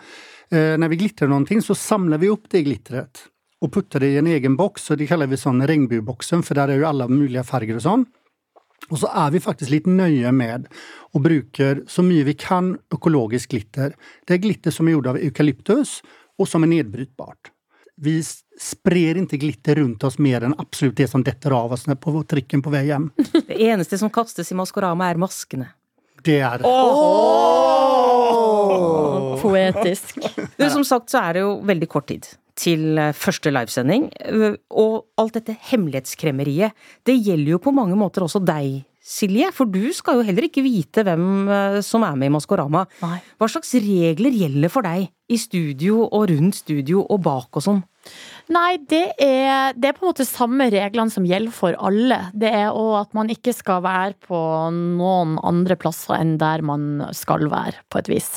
når 0.53 0.91
vi 0.91 0.97
glitrer 0.99 1.27
noe, 1.27 1.57
så 1.65 1.73
samler 1.73 2.19
vi 2.21 2.29
opp 2.29 2.45
det 2.53 2.61
glitteret 2.67 3.23
og 3.65 3.71
putter 3.73 4.03
det 4.03 4.11
i 4.13 4.19
en 4.19 4.29
egen 4.29 4.57
boks, 4.59 4.91
og 4.91 4.99
det 5.01 5.09
kaller 5.09 5.29
vi 5.31 5.39
sånn 5.41 5.63
regnbueboksen, 5.65 6.43
for 6.45 6.57
der 6.57 6.71
er 6.71 6.81
jo 6.81 6.89
alle 6.89 7.09
mulige 7.09 7.45
farger 7.47 7.79
og 7.79 7.85
sånn. 7.85 8.05
Og 8.91 8.99
så 9.01 9.09
er 9.09 9.31
vi 9.33 9.41
faktisk 9.41 9.71
litt 9.73 9.87
nøye 9.89 10.29
med 10.35 10.67
og 11.15 11.23
bruker 11.25 11.81
så 11.89 12.03
mye 12.05 12.27
vi 12.27 12.35
kan 12.37 12.75
økologisk 12.93 13.55
glitter. 13.55 13.95
Det 14.27 14.35
er 14.35 14.43
glitter 14.43 14.75
som 14.75 14.85
er 14.85 14.97
gjort 14.97 15.13
av 15.13 15.19
eukalyptus, 15.21 15.97
og 16.37 16.49
som 16.51 16.65
er 16.65 16.73
nedbrytbart. 16.75 17.49
Vi 17.95 18.19
sprer 18.21 19.21
ikke 19.21 19.39
glitter 19.39 19.79
rundt 19.79 20.03
oss 20.03 20.19
mer 20.19 20.43
enn 20.43 20.57
absolutt 20.59 20.99
det 20.99 21.07
som 21.09 21.23
detter 21.23 21.55
av 21.55 21.71
oss 21.73 21.87
på 21.87 22.23
trikken 22.27 22.61
på 22.61 22.73
vei 22.73 22.85
hjem. 22.89 23.09
Det 23.47 23.57
eneste 23.71 23.97
som 23.97 24.11
kastes 24.11 24.51
i 24.51 24.59
Maskorama, 24.59 25.07
er 25.09 25.21
maskene. 25.21 25.71
Det 26.25 26.41
er 26.43 26.61
Poetisk. 29.45 30.17
Du, 30.59 30.65
som 30.71 30.83
sagt 30.87 31.13
så 31.13 31.21
er 31.21 31.37
det 31.37 31.45
jo 31.45 31.53
veldig 31.67 31.91
kort 31.91 32.09
tid 32.11 32.27
til 32.55 32.99
eh, 33.01 33.13
første 33.15 33.51
livesending, 33.51 34.09
eh, 34.23 34.57
og 34.71 35.05
alt 35.19 35.35
dette 35.37 35.55
hemmelighetskremmeriet, 35.71 36.75
det 37.07 37.17
gjelder 37.19 37.55
jo 37.55 37.63
på 37.63 37.73
mange 37.75 37.97
måter 37.99 38.25
også 38.25 38.43
deg, 38.45 38.83
Silje, 39.05 39.51
for 39.53 39.69
du 39.69 39.83
skal 39.93 40.17
jo 40.17 40.23
heller 40.25 40.47
ikke 40.47 40.63
vite 40.65 41.03
hvem 41.05 41.25
eh, 41.45 41.75
som 41.85 42.01
er 42.07 42.15
med 42.17 42.31
i 42.31 42.33
Maskorama. 42.33 42.87
Nei. 43.03 43.19
Hva 43.37 43.49
slags 43.53 43.75
regler 43.77 44.33
gjelder 44.33 44.71
for 44.73 44.87
deg 44.87 45.11
i 45.29 45.37
studio 45.37 46.07
og 46.07 46.31
rundt 46.31 46.57
studio 46.57 47.03
og 47.03 47.21
bak 47.27 47.59
og 47.59 47.65
sånn? 47.67 47.83
Nei, 48.53 48.77
det 48.77 49.15
er, 49.21 49.73
det 49.73 49.89
er 49.89 49.95
på 49.97 50.03
en 50.03 50.11
måte 50.11 50.25
samme 50.27 50.67
reglene 50.69 51.09
som 51.09 51.25
gjelder 51.25 51.53
for 51.55 51.73
alle. 51.81 52.19
Det 52.37 52.51
er 52.53 52.75
òg 52.77 52.91
at 52.99 53.15
man 53.17 53.31
ikke 53.33 53.55
skal 53.57 53.81
være 53.81 54.13
på 54.27 54.37
noen 54.75 55.39
andre 55.41 55.73
plasser 55.81 56.13
enn 56.19 56.35
der 56.41 56.61
man 56.65 57.07
skal 57.17 57.47
være, 57.49 57.81
på 57.89 58.03
et 58.03 58.11
vis. 58.11 58.29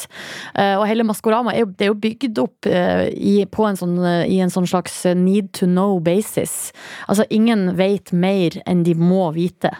Eh, 0.55 0.79
Og 0.79 0.87
hele 0.88 1.05
Maskorama 1.05 1.53
er 1.53 1.66
jo, 1.66 1.68
er 1.77 1.90
jo 1.90 1.99
bygd 2.01 2.40
opp 2.40 2.68
eh, 2.71 3.09
i, 3.12 3.35
en 3.44 3.81
sånn, 3.81 3.99
i 4.25 4.38
en 4.40 4.55
sånn 4.55 4.68
slags 4.71 4.97
need 5.18 5.53
to 5.53 5.68
know 5.68 5.99
basis. 6.01 6.73
Altså 7.05 7.29
ingen 7.29 7.75
vet 7.77 8.14
mer 8.16 8.57
enn 8.64 8.87
de 8.88 8.97
må 8.97 9.29
vite. 9.37 9.75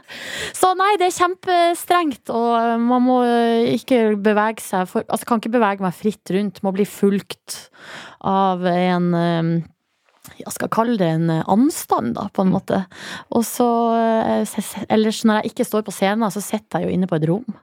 Så 0.53 0.75
nei, 0.77 0.91
det 1.01 1.09
er 1.09 1.17
kjempestrengt, 1.23 2.29
og 2.29 2.85
man 2.85 3.07
må 3.07 3.19
ikke 3.73 4.19
bevege 4.21 4.61
seg 4.65 4.85
for 4.91 5.07
Altså 5.09 5.25
kan 5.29 5.41
ikke 5.41 5.55
bevege 5.57 5.85
meg 5.85 5.97
fritt 5.97 6.31
rundt, 6.35 6.61
må 6.67 6.75
bli 6.77 6.85
fulgt 6.85 7.71
av 8.29 8.65
en 8.69 9.11
eh, 9.17 9.53
jeg 10.39 10.55
skal 10.55 10.73
kalle 10.73 10.99
det 11.01 11.09
en 11.15 11.31
eh, 11.35 11.47
anstand, 11.51 12.15
da, 12.19 12.29
på 12.33 12.45
en 12.45 12.53
måte. 12.55 12.83
Og 13.35 13.47
så 13.47 13.69
eh, 13.99 14.59
Ellers, 14.89 15.25
når 15.25 15.43
jeg 15.43 15.53
ikke 15.53 15.69
står 15.69 15.87
på 15.87 15.95
scenen, 15.95 16.31
så 16.35 16.43
sitter 16.45 16.83
jeg 16.83 16.89
jo 16.89 16.99
inne 16.99 17.11
på 17.11 17.19
et 17.19 17.29
rom. 17.31 17.59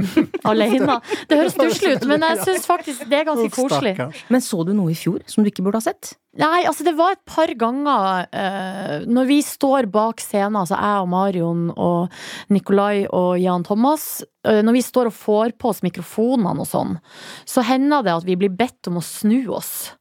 Alene. 0.48 0.98
Det 1.28 1.38
høres 1.38 1.54
stusslig 1.54 1.96
ut, 1.96 2.06
men 2.10 2.24
jeg 2.24 2.40
syns 2.46 2.66
faktisk 2.68 3.04
det 3.10 3.20
er 3.20 3.28
ganske 3.28 3.52
koselig. 3.54 3.94
Men 4.32 4.44
så 4.44 4.62
du 4.66 4.72
noe 4.76 4.92
i 4.92 4.98
fjor 4.98 5.22
som 5.30 5.44
du 5.44 5.50
ikke 5.50 5.64
burde 5.66 5.80
ha 5.82 5.84
sett? 5.84 6.14
Nei, 6.40 6.62
altså 6.64 6.86
det 6.86 6.94
var 6.96 7.12
et 7.12 7.24
par 7.28 7.50
ganger 7.60 8.22
eh, 8.32 9.02
Når 9.04 9.26
vi 9.28 9.42
står 9.44 9.84
bak 9.92 10.22
scenen, 10.24 10.56
altså 10.62 10.78
jeg 10.78 11.02
og 11.04 11.10
Marion 11.12 11.66
og 11.74 12.14
Nikolai 12.48 13.04
og 13.04 13.34
Jan 13.36 13.66
Thomas 13.68 14.22
eh, 14.48 14.62
Når 14.64 14.78
vi 14.78 14.84
står 14.86 15.10
og 15.10 15.18
får 15.18 15.52
på 15.60 15.74
oss 15.74 15.82
mikrofonene 15.84 16.64
og 16.64 16.70
sånn, 16.70 16.96
så 17.44 17.64
hender 17.68 18.06
det 18.06 18.16
at 18.16 18.28
vi 18.28 18.38
blir 18.40 18.54
bedt 18.56 18.88
om 18.88 18.96
å 18.96 19.04
snu 19.04 19.42
oss. 19.52 19.92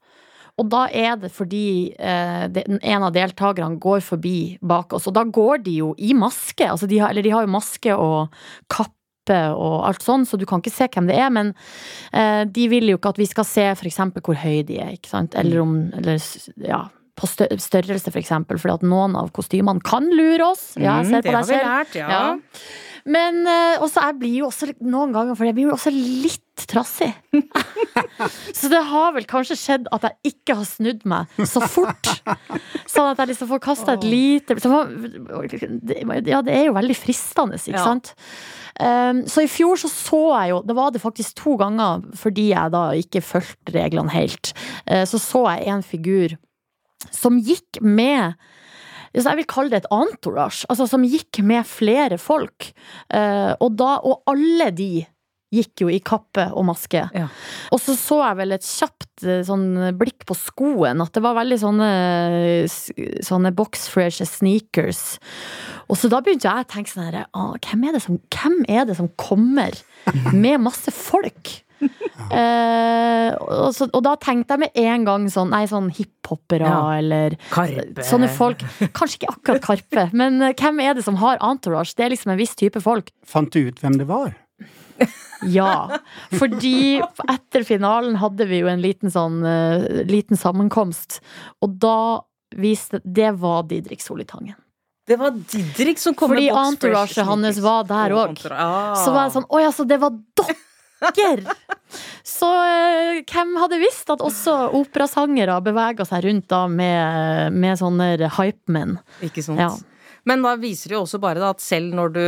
Og 0.62 0.70
da 0.70 0.86
er 0.94 1.18
det 1.22 1.32
fordi 1.34 1.92
eh, 1.98 2.46
en 2.46 3.06
av 3.08 3.14
deltakerne 3.16 3.82
går 3.82 4.04
forbi 4.06 4.38
bak 4.62 4.94
oss, 4.94 5.10
og 5.10 5.18
da 5.18 5.26
går 5.26 5.64
de 5.66 5.80
jo 5.82 5.92
i 5.98 6.14
maske. 6.18 6.68
Altså 6.68 6.90
de 6.90 7.02
har, 7.02 7.14
eller 7.14 7.26
de 7.26 7.34
har 7.34 7.48
jo 7.48 7.56
maske 7.56 7.98
og 7.98 8.44
kappe 8.72 8.98
og 9.32 9.84
alt 9.88 10.02
sånn, 10.04 10.26
så 10.26 10.38
du 10.38 10.48
kan 10.50 10.62
ikke 10.62 10.74
se 10.74 10.88
hvem 10.92 11.10
det 11.10 11.18
er. 11.18 11.30
Men 11.34 11.54
eh, 12.14 12.44
de 12.46 12.70
vil 12.72 12.94
jo 12.94 13.00
ikke 13.00 13.16
at 13.16 13.22
vi 13.22 13.30
skal 13.30 13.48
se 13.48 13.68
eksempel 13.74 14.26
hvor 14.26 14.38
høye 14.38 14.66
de 14.68 14.82
er, 14.82 14.96
ikke 14.98 15.12
sant? 15.12 15.38
Eller 15.40 15.64
om 15.64 15.78
eller, 15.98 16.22
ja, 16.66 16.86
på 17.22 17.30
stø 17.30 17.48
størrelse, 17.62 18.10
for 18.12 18.20
eksempel, 18.22 18.58
fordi 18.62 18.80
at 18.82 18.88
noen 18.90 19.16
av 19.20 19.30
kostymene 19.38 19.84
kan 19.86 20.10
lure 20.10 20.52
oss. 20.52 20.72
Ja, 20.82 21.00
jeg 21.04 21.12
ser 21.14 21.28
på 21.28 21.32
Mm, 21.32 21.38
deg, 21.38 21.52
vi 21.52 21.60
lært, 21.62 22.00
ja. 22.02 22.08
Ja. 22.10 22.24
Men 23.12 23.40
eh, 23.50 23.80
også 23.82 24.02
jeg 24.04 24.18
blir 24.22 24.34
jo 24.44 24.48
også 24.52 24.68
noen 24.86 25.14
ganger, 25.16 25.34
for 25.38 25.48
jeg 25.48 25.56
blir 25.58 25.70
jo 25.72 25.74
også 25.74 25.90
litt 25.94 26.66
trassig. 26.70 27.08
så 28.54 28.70
det 28.70 28.82
har 28.92 29.16
vel 29.16 29.26
kanskje 29.26 29.58
skjedd 29.58 29.88
at 29.96 30.04
jeg 30.06 30.34
ikke 30.36 30.58
har 30.60 30.68
snudd 30.70 31.02
meg 31.10 31.32
så 31.50 31.64
fort. 31.66 32.12
Sånn 32.92 33.10
at 33.10 33.24
jeg 33.24 33.32
liksom 33.32 33.50
får 33.50 33.64
kasta 33.66 33.96
et 33.98 34.06
lite 34.06 34.58
Ja, 36.30 36.42
det 36.46 36.54
er 36.54 36.68
jo 36.70 36.76
veldig 36.78 36.98
fristende, 36.98 37.58
ikke 37.58 37.78
Ja. 37.80 37.84
sant? 37.86 38.14
Um, 38.82 39.26
så 39.28 39.44
i 39.44 39.50
fjor 39.52 39.76
så 39.78 39.90
så 39.92 40.22
jeg 40.40 40.54
jo, 40.54 40.62
det 40.66 40.76
var 40.78 40.92
det 40.96 41.02
faktisk 41.04 41.36
to 41.42 41.58
ganger 41.60 42.06
fordi 42.18 42.48
jeg 42.54 42.72
da 42.72 42.86
ikke 42.98 43.22
fulgte 43.22 43.74
reglene 43.76 44.10
helt, 44.14 44.54
eh, 44.88 45.04
så 45.06 45.20
så 45.20 45.42
jeg 45.58 45.68
en 45.74 45.84
figur 45.84 46.38
som 47.10 47.40
gikk 47.42 47.82
med 47.82 48.38
jeg 49.12 49.42
vil 49.42 49.48
kalle 49.50 49.74
det 49.74 49.82
et 49.82 49.92
entourage, 49.92 50.64
altså 50.72 50.86
som 50.88 51.04
gikk 51.04 51.42
med 51.44 51.68
flere 51.68 52.16
folk. 52.16 52.70
Eh, 53.12 53.52
og, 53.60 53.74
da, 53.76 53.98
og 54.08 54.24
alle 54.32 54.70
de 54.72 55.02
gikk 55.52 55.84
jo 55.84 55.90
i 55.92 56.00
kappe 56.00 56.46
og 56.56 56.64
maske. 56.70 57.04
Ja. 57.12 57.26
Og 57.76 57.82
så 57.84 57.98
så 58.00 58.22
jeg 58.22 58.38
vel 58.40 58.56
et 58.56 58.68
kjapt 58.68 59.26
eh, 59.28 59.42
sånn 59.48 59.66
blikk 60.00 60.24
på 60.30 60.38
skoen, 60.38 61.04
at 61.04 61.12
det 61.18 61.24
var 61.26 61.36
veldig 61.42 61.58
sånne, 61.60 61.90
sånne 63.28 63.52
boxfresh 63.58 64.24
sneakers. 64.30 65.20
Og 65.92 66.00
så 66.00 66.12
da 66.12 66.22
begynte 66.24 66.48
jeg 66.48 66.64
å 66.64 66.72
tenke 66.72 66.94
sånn 66.94 67.10
her, 67.10 67.26
ah, 67.36 67.52
hvem, 67.60 67.90
det 67.92 68.04
som, 68.06 68.22
hvem 68.32 68.62
er 68.72 68.88
det 68.88 68.96
som 69.02 69.12
kommer 69.20 69.76
med 70.32 70.64
masse 70.64 70.96
folk? 70.96 71.58
Eh, 72.30 73.30
og, 73.40 73.72
så, 73.76 73.88
og 73.90 74.04
da 74.06 74.16
tenkte 74.22 74.56
jeg 74.56 74.64
med 74.66 74.78
en 74.84 75.08
gang 75.08 75.28
sånn 75.32 75.52
Nei, 75.54 75.64
sånn 75.70 75.90
hiphopere 75.96 76.68
Ja. 76.68 76.82
eller 77.00 77.38
Karpe. 77.50 78.06
Sånne 78.08 78.30
folk. 78.32 78.64
Kanskje 78.94 79.22
ikke 79.22 79.34
akkurat 79.34 79.66
Karpe, 79.66 80.06
men 80.22 80.42
eh, 80.42 80.56
hvem 80.58 80.82
er 80.84 80.96
det 80.98 81.06
som 81.08 81.20
har 81.24 81.42
entourage? 81.42 81.96
Det 81.98 82.06
er 82.06 82.14
liksom 82.16 82.36
en 82.36 82.42
viss 82.42 82.56
type 82.60 82.82
folk. 82.84 83.12
Fant 83.26 83.52
du 83.52 83.68
ut 83.70 83.82
hvem 83.84 84.00
det 84.02 84.10
var? 84.12 84.36
Ja. 85.42 85.98
Fordi 86.38 87.02
etter 87.02 87.64
finalen 87.66 88.20
hadde 88.22 88.46
vi 88.46 88.60
jo 88.62 88.68
en 88.70 88.84
liten 88.84 89.10
sånn 89.10 89.40
uh, 89.42 90.04
liten 90.06 90.38
sammenkomst, 90.38 91.18
og 91.66 91.80
da 91.82 92.22
viste 92.54 93.00
Det 93.02 93.32
var 93.42 93.64
Didrik 93.66 94.04
Solitangen. 94.06 94.54
Det 95.08 95.18
var 95.18 95.34
Didrik 95.34 95.98
som 95.98 96.14
kom 96.14 96.30
Fordi 96.30 96.46
med 96.46 96.54
box 96.54 96.60
Fordi 96.60 96.76
entourage 96.76 97.26
hans 97.26 97.62
var 97.64 97.88
der 97.90 98.14
òg. 98.14 98.38
Ah. 98.52 98.94
Så 99.02 99.14
var 99.16 99.26
jeg 99.26 99.34
sånn 99.40 99.48
Å 99.50 99.62
ja, 99.64 99.72
så 99.74 99.86
det 99.90 99.98
var 100.04 100.14
dere! 100.38 100.58
Så 102.24 102.48
eh, 102.48 103.22
hvem 103.28 103.56
hadde 103.60 103.80
visst 103.82 104.10
at 104.14 104.22
også 104.24 104.54
operasangere 104.78 105.58
beveger 105.66 106.08
seg 106.08 106.28
rundt 106.28 106.48
da 106.52 106.66
med, 106.72 107.58
med 107.58 107.80
sånne 107.82 108.14
hypemen? 108.38 109.00
Ikke 109.26 109.44
sant? 109.46 109.62
Ja. 109.62 109.74
Men 110.30 110.46
da 110.46 110.54
viser 110.62 110.92
det 110.92 111.00
jo 111.00 111.04
også 111.08 111.20
bare 111.22 111.42
da 111.42 111.52
at 111.56 111.64
selv 111.64 111.96
når 111.98 112.14
du 112.16 112.24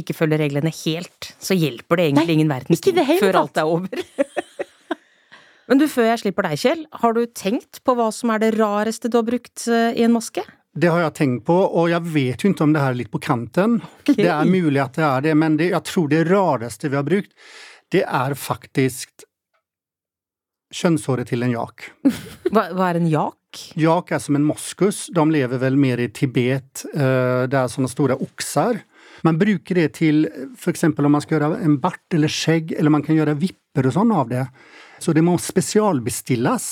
ikke 0.00 0.16
følger 0.16 0.40
reglene 0.40 0.72
helt, 0.74 1.30
så 1.38 1.54
hjelper 1.54 2.00
det 2.00 2.08
egentlig 2.08 2.26
Nei, 2.26 2.36
ingen 2.40 2.50
verdens 2.50 2.80
ikke 2.80 2.96
det 2.96 3.20
før 3.20 3.40
alt 3.44 3.60
er 3.60 3.70
over. 3.70 4.04
Men 5.70 5.80
du, 5.80 5.86
før 5.88 6.10
jeg 6.10 6.24
slipper 6.24 6.48
deg, 6.48 6.60
Kjell, 6.60 6.82
har 7.00 7.14
du 7.16 7.22
tenkt 7.32 7.80
på 7.86 7.94
hva 7.96 8.10
som 8.12 8.32
er 8.34 8.42
det 8.42 8.52
rareste 8.58 9.08
du 9.08 9.16
har 9.20 9.26
brukt 9.28 9.64
eh, 9.70 9.94
i 9.96 10.04
en 10.04 10.12
maske? 10.12 10.44
Det 10.74 10.90
har 10.90 11.04
jeg 11.04 11.14
tenkt 11.14 11.44
på, 11.46 11.54
og 11.54 11.86
jeg 11.92 12.02
vet 12.10 12.42
jo 12.42 12.50
ikke 12.50 12.66
om 12.66 12.72
det 12.74 12.82
her 12.82 12.92
er 12.96 12.98
litt 12.98 13.12
på 13.12 13.20
kanten. 13.22 13.78
Det 14.08 14.26
er 14.26 14.48
mulig 14.50 14.80
at 14.82 14.98
det 14.98 15.04
er 15.06 15.24
det, 15.28 15.34
men 15.38 15.56
det, 15.60 15.70
jeg 15.70 15.86
tror 15.86 16.10
det 16.10 16.24
rareste 16.26 16.90
vi 16.90 16.98
har 16.98 17.06
brukt, 17.06 17.30
det 17.94 18.02
er 18.04 18.34
faktisk 18.34 19.22
kjønnshåret 20.74 21.28
til 21.30 21.44
en 21.46 21.52
jak. 21.54 21.84
Hva, 22.54 22.66
hva 22.74 22.88
er 22.90 22.98
en 22.98 23.06
jak? 23.10 23.38
Jak 23.78 24.10
er 24.16 24.18
som 24.22 24.34
en 24.34 24.46
moskus. 24.48 25.04
De 25.14 25.22
lever 25.30 25.60
vel 25.62 25.76
mer 25.78 26.00
i 26.02 26.08
Tibet. 26.10 26.82
eh, 26.90 27.44
Det 27.46 27.54
er 27.60 27.70
sånne 27.70 27.90
store 27.92 28.16
okser. 28.18 28.80
Man 29.24 29.38
bruker 29.38 29.78
det 29.78 29.92
til 30.00 30.24
f.eks. 30.58 30.82
om 30.90 31.12
man 31.14 31.22
skal 31.22 31.38
gjøre 31.38 31.60
en 31.62 31.76
bart 31.80 32.16
eller 32.16 32.28
skjegg, 32.32 32.74
eller 32.74 32.90
man 32.90 33.04
kan 33.06 33.14
gjøre 33.16 33.36
vipper 33.38 33.86
og 33.86 33.94
sånn 33.94 34.10
av 34.12 34.28
det. 34.32 34.42
Så 34.98 35.14
det 35.14 35.22
må 35.22 35.36
spesialbestilles. 35.38 36.66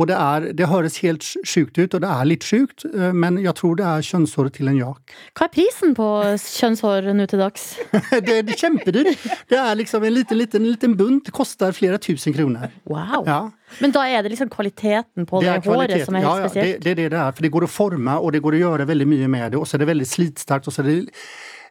Och 0.00 0.06
det, 0.08 0.16
er, 0.16 0.44
det 0.56 0.64
høres 0.70 0.94
helt 1.04 1.20
sjukt 1.20 1.76
ut, 1.76 1.92
og 1.92 2.00
det 2.00 2.08
er 2.08 2.24
litt 2.24 2.44
sjukt, 2.48 2.86
eh, 2.88 3.10
men 3.12 3.36
jeg 3.42 3.52
tror 3.58 3.74
det 3.76 3.84
er 3.84 4.06
kjønnshåret 4.06 4.54
til 4.56 4.70
en 4.70 4.78
jak. 4.78 5.12
Hva 5.36 5.44
er 5.44 5.52
prisen 5.52 5.92
på 5.98 6.06
kjønnshår 6.40 7.10
nå 7.18 7.26
til 7.28 7.42
dags? 7.42 7.66
det, 7.92 8.22
det 8.46 8.54
er 8.54 8.60
kjempedyrt. 8.62 9.26
Det 9.52 9.58
er 9.60 9.76
liksom 9.76 10.06
en 10.08 10.14
liten, 10.16 10.40
liten, 10.40 10.64
liten 10.70 10.96
bunt, 10.96 11.26
det 11.28 11.36
koster 11.36 11.76
flere 11.76 12.00
tusen 12.00 12.32
kroner. 12.32 12.72
Wow. 12.88 13.28
Ja. 13.28 13.42
Men 13.84 13.92
da 13.92 14.06
er 14.08 14.24
det 14.24 14.32
liksom 14.32 14.48
kvaliteten 14.54 15.28
på 15.28 15.44
det, 15.44 15.52
det 15.52 15.68
håret 15.68 16.06
som 16.08 16.16
er 16.16 16.24
helt 16.24 16.30
ja, 16.30 16.32
ja, 16.32 16.48
det, 16.48 16.54
spesielt? 16.56 16.82
det 16.86 16.96
er 16.96 17.00
det 17.02 17.08
det 17.12 17.20
er, 17.26 17.36
for 17.36 17.44
det 17.50 17.52
går 17.60 17.68
å 17.68 17.70
forme, 17.76 18.16
og 18.16 18.32
det 18.32 18.40
går 18.48 18.56
å 18.56 18.64
gjøre 18.64 18.88
veldig 18.94 19.10
mye 19.12 19.30
med 19.36 19.46
det, 19.52 19.60
og 19.60 19.68
så 19.68 19.76
er 19.76 19.84
det 19.84 19.92
veldig 19.92 20.10
slitsterkt, 20.16 20.72
og 20.72 20.78
så 20.78 20.80
er 20.80 20.92
det, 20.94 20.98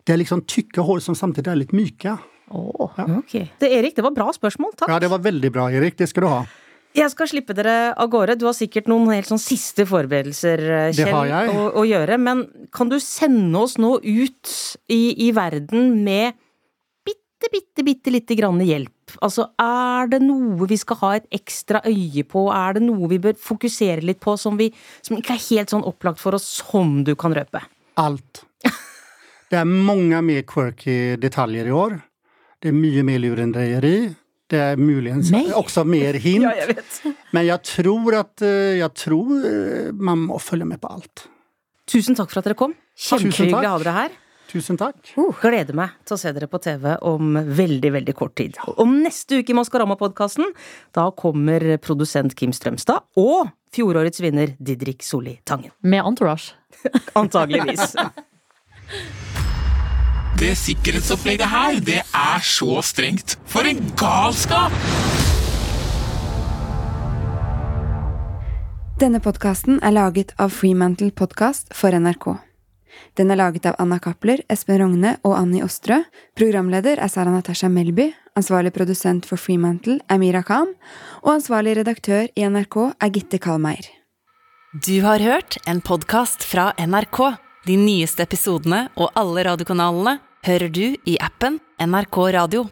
det 0.06 0.20
er 0.20 0.22
liksom 0.22 0.46
tykke 0.46 0.86
hår 0.86 1.02
som 1.10 1.18
samtidig 1.18 1.56
er 1.56 1.64
litt 1.66 1.74
myke. 1.74 2.20
Åh. 2.54 3.06
Ok. 3.10 3.40
Det, 3.58 3.74
Erik, 3.74 3.98
det 3.98 4.06
var 4.06 4.14
bra 4.14 4.30
spørsmål. 4.38 4.78
Takk. 4.78 4.94
Ja, 4.94 5.02
det 5.02 5.10
var 5.18 5.26
veldig 5.26 5.56
bra, 5.58 5.72
Erik. 5.74 5.98
Det 5.98 6.14
skal 6.14 6.30
du 6.30 6.36
ha. 6.38 6.44
Jeg 6.98 7.12
skal 7.14 7.30
slippe 7.30 7.54
dere 7.54 7.94
av 7.94 8.10
gårde. 8.10 8.36
Du 8.40 8.48
har 8.48 8.56
sikkert 8.58 8.90
noen 8.90 9.12
helt 9.14 9.30
sånn 9.30 9.42
siste 9.42 9.86
forberedelser, 9.90 10.64
eh, 10.74 10.92
Kjell. 10.98 11.34
Å, 11.54 11.66
å 11.78 11.84
gjøre. 11.86 12.18
Men 12.18 12.46
kan 12.74 12.90
du 12.90 12.98
sende 13.04 13.62
oss 13.62 13.78
nå 13.78 13.98
ut 14.02 14.54
i, 14.90 15.28
i 15.28 15.30
verden 15.36 16.00
med 16.04 16.34
bitte, 17.06 17.52
bitte, 17.54 17.86
bitte 17.86 18.14
lite 18.14 18.38
grann 18.40 18.60
hjelp? 18.66 19.16
Altså, 19.22 19.48
er 19.62 20.10
det 20.12 20.22
noe 20.26 20.68
vi 20.70 20.78
skal 20.82 21.00
ha 21.04 21.14
et 21.20 21.30
ekstra 21.40 21.84
øye 21.86 22.26
på? 22.26 22.48
Er 22.54 22.78
det 22.80 22.86
noe 22.88 23.10
vi 23.14 23.22
bør 23.22 23.38
fokusere 23.38 24.06
litt 24.06 24.22
på 24.24 24.36
som, 24.42 24.58
vi, 24.60 24.72
som 25.06 25.18
ikke 25.18 25.38
er 25.38 25.46
helt 25.46 25.74
sånn 25.74 25.86
opplagt 25.88 26.22
for 26.22 26.38
oss, 26.38 26.50
som 26.60 27.04
du 27.06 27.14
kan 27.20 27.38
røpe? 27.38 27.62
Alt. 28.02 28.46
Det 29.50 29.58
er 29.58 29.66
mange 29.66 30.20
mer 30.22 30.44
quirky 30.46 31.16
detaljer 31.18 31.70
i 31.70 31.74
år. 31.74 31.96
Det 32.62 32.70
er 32.70 32.76
mye 32.76 33.02
mer 33.08 33.22
lurendreieri. 33.24 33.96
Det 34.50 34.60
er 34.60 34.80
muligens 34.82 35.30
Mer? 35.34 35.52
også 35.60 35.84
mer 35.86 36.18
hint. 36.22 36.44
Ja, 36.48 36.54
jeg 36.58 36.76
vet. 36.80 37.02
Men 37.36 37.46
jeg 37.46 37.62
tror 37.70 38.16
at 38.18 38.46
eh, 38.46 38.80
jeg 38.80 38.94
tror 38.98 39.36
eh, 39.46 39.92
man 39.94 40.26
må 40.30 40.40
følge 40.42 40.66
med 40.70 40.82
på 40.82 40.90
alt. 40.90 41.28
Tusen 41.90 42.18
takk 42.18 42.32
for 42.32 42.42
at 42.42 42.50
dere 42.50 42.58
kom. 42.58 42.74
Kjempehyggelig 43.00 43.62
å 43.62 43.76
ha 43.76 43.78
dere 43.84 43.96
her. 43.96 44.18
Tusen 44.50 44.80
takk. 44.82 45.12
Gleder 45.44 45.78
meg 45.78 45.94
til 46.10 46.16
å 46.16 46.18
se 46.18 46.32
dere 46.34 46.48
på 46.50 46.58
TV 46.64 46.96
om 47.06 47.38
veldig, 47.38 47.92
veldig 48.00 48.16
kort 48.18 48.34
tid. 48.40 48.58
Om 48.82 48.96
neste 49.04 49.44
uke 49.44 49.54
i 49.54 49.58
Maskorama-podkasten, 49.60 50.50
da 50.98 51.10
kommer 51.14 51.68
produsent 51.86 52.34
Kim 52.38 52.54
Strømstad 52.56 53.06
og 53.22 53.52
fjorårets 53.76 54.24
vinner 54.26 54.56
Didrik 54.58 55.06
Solli 55.06 55.38
Tangen. 55.46 55.70
Med 55.86 56.02
entourage? 56.02 56.58
Antageligvis. 57.22 57.94
Det 60.38 60.52
sikkerhetsopplegget 60.58 61.50
her, 61.50 61.80
det 61.82 62.02
er 62.04 62.44
så 62.46 62.82
strengt. 62.86 63.38
For 63.50 63.66
en 63.66 63.82
galskap! 63.98 64.76
Denne 69.00 69.22
podkasten 69.24 69.80
er 69.80 69.96
laget 69.96 70.34
av 70.38 70.52
Freemantle 70.52 71.10
Podcast 71.16 71.72
for 71.74 71.96
NRK. 71.96 72.34
Den 73.16 73.32
er 73.32 73.40
laget 73.40 73.66
av 73.70 73.78
Anna 73.80 73.96
Cappler, 74.04 74.42
Espen 74.52 74.82
Rogne 74.82 75.14
og 75.24 75.38
Annie 75.38 75.64
Ostrø. 75.64 76.02
Programleder 76.36 77.00
er 77.00 77.08
Sara 77.12 77.32
Natasha 77.32 77.70
Melby. 77.72 78.10
Ansvarlig 78.36 78.74
produsent 78.76 79.28
for 79.28 79.40
Freemantle 79.40 80.02
er 80.10 80.20
Mira 80.20 80.44
Khan. 80.44 80.76
Og 81.24 81.38
ansvarlig 81.38 81.78
redaktør 81.80 82.28
i 82.36 82.48
NRK 82.48 82.78
er 83.00 83.14
Gitte 83.16 83.40
Kalmeier. 83.40 83.88
Du 84.86 85.00
har 85.02 85.24
hørt 85.24 85.58
en 85.66 85.80
podkast 85.82 86.44
fra 86.46 86.74
NRK. 86.78 87.40
De 87.70 87.76
nyeste 87.78 88.24
episodene 88.26 88.88
og 88.98 89.12
alle 89.20 89.44
radiokanalene 89.46 90.16
hører 90.48 90.72
du 90.74 90.86
i 91.06 91.20
appen 91.22 91.60
NRK 91.78 92.18
Radio. 92.34 92.64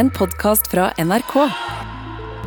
En 0.00 0.08
podkast 0.08 0.70
fra 0.72 0.86
NRK. 0.96 1.34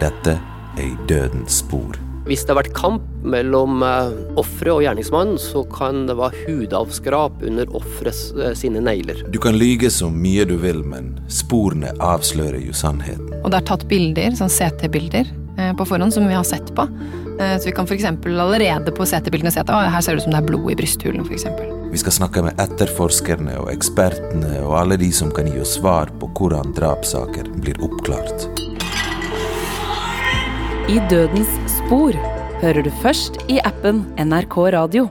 Dette 0.01 0.33
er 0.73 0.87
i 0.87 0.95
dødens 1.05 1.59
spor. 1.61 1.99
Hvis 2.25 2.41
det 2.41 2.55
har 2.55 2.61
vært 2.63 2.73
kamp 2.73 3.05
mellom 3.21 3.85
eh, 3.85 4.15
offeret 4.41 4.73
og 4.73 4.81
gjerningsmannen, 4.87 5.37
så 5.37 5.61
kan 5.69 6.07
det 6.09 6.15
være 6.17 6.41
hudavskrap 6.47 7.43
under 7.45 7.69
offerets 7.77 8.31
eh, 8.33 8.55
sine 8.57 8.81
negler. 8.81 9.21
Du 9.29 9.37
kan 9.43 9.53
lyge 9.59 9.91
så 9.93 10.09
mye 10.09 10.47
du 10.49 10.55
vil, 10.63 10.81
men 10.81 11.19
sporene 11.29 11.93
avslører 12.01 12.63
jo 12.63 12.73
sannheten. 12.73 13.29
Og 13.43 13.53
det 13.53 13.61
er 13.61 13.69
tatt 13.69 13.85
bilder, 13.91 14.33
sånn 14.41 14.49
CT-bilder, 14.49 15.29
eh, 15.59 15.75
på 15.77 15.85
forhånd 15.91 16.17
som 16.17 16.25
vi 16.25 16.39
har 16.39 16.49
sett 16.49 16.73
på. 16.73 16.87
Eh, 17.39 17.57
Så 17.57 17.65
vi 17.65 17.71
kan 17.71 17.85
f.eks. 17.87 18.05
allerede 18.25 18.91
på 18.91 19.05
CT-bildene 19.05 19.51
se 19.51 19.59
at 19.63 19.69
her 19.69 20.01
ser 20.01 20.15
det 20.15 20.21
ut 20.23 20.27
som 20.27 20.35
det 20.35 20.41
er 20.43 20.49
blod 20.51 20.71
i 20.71 20.75
brysthulen, 20.75 21.25
f.eks. 21.25 21.45
Vi 21.93 22.01
skal 22.01 22.15
snakke 22.15 22.43
med 22.45 22.59
etterforskerne 22.61 23.57
og 23.61 23.71
ekspertene 23.73 24.61
og 24.63 24.77
alle 24.79 24.97
de 24.97 25.11
som 25.13 25.31
kan 25.31 25.45
gi 25.49 25.59
oss 25.61 25.75
svar 25.77 26.09
på 26.19 26.29
hvordan 26.37 26.73
drapssaker 26.77 27.49
blir 27.61 27.77
oppklart. 27.85 28.47
I 30.89 30.99
Dødens 31.09 31.51
spor 31.71 32.17
hører 32.61 32.83
du 32.83 32.89
først 33.03 33.37
i 33.51 33.59
appen 33.63 34.03
NRK 34.19 34.57
Radio. 34.75 35.07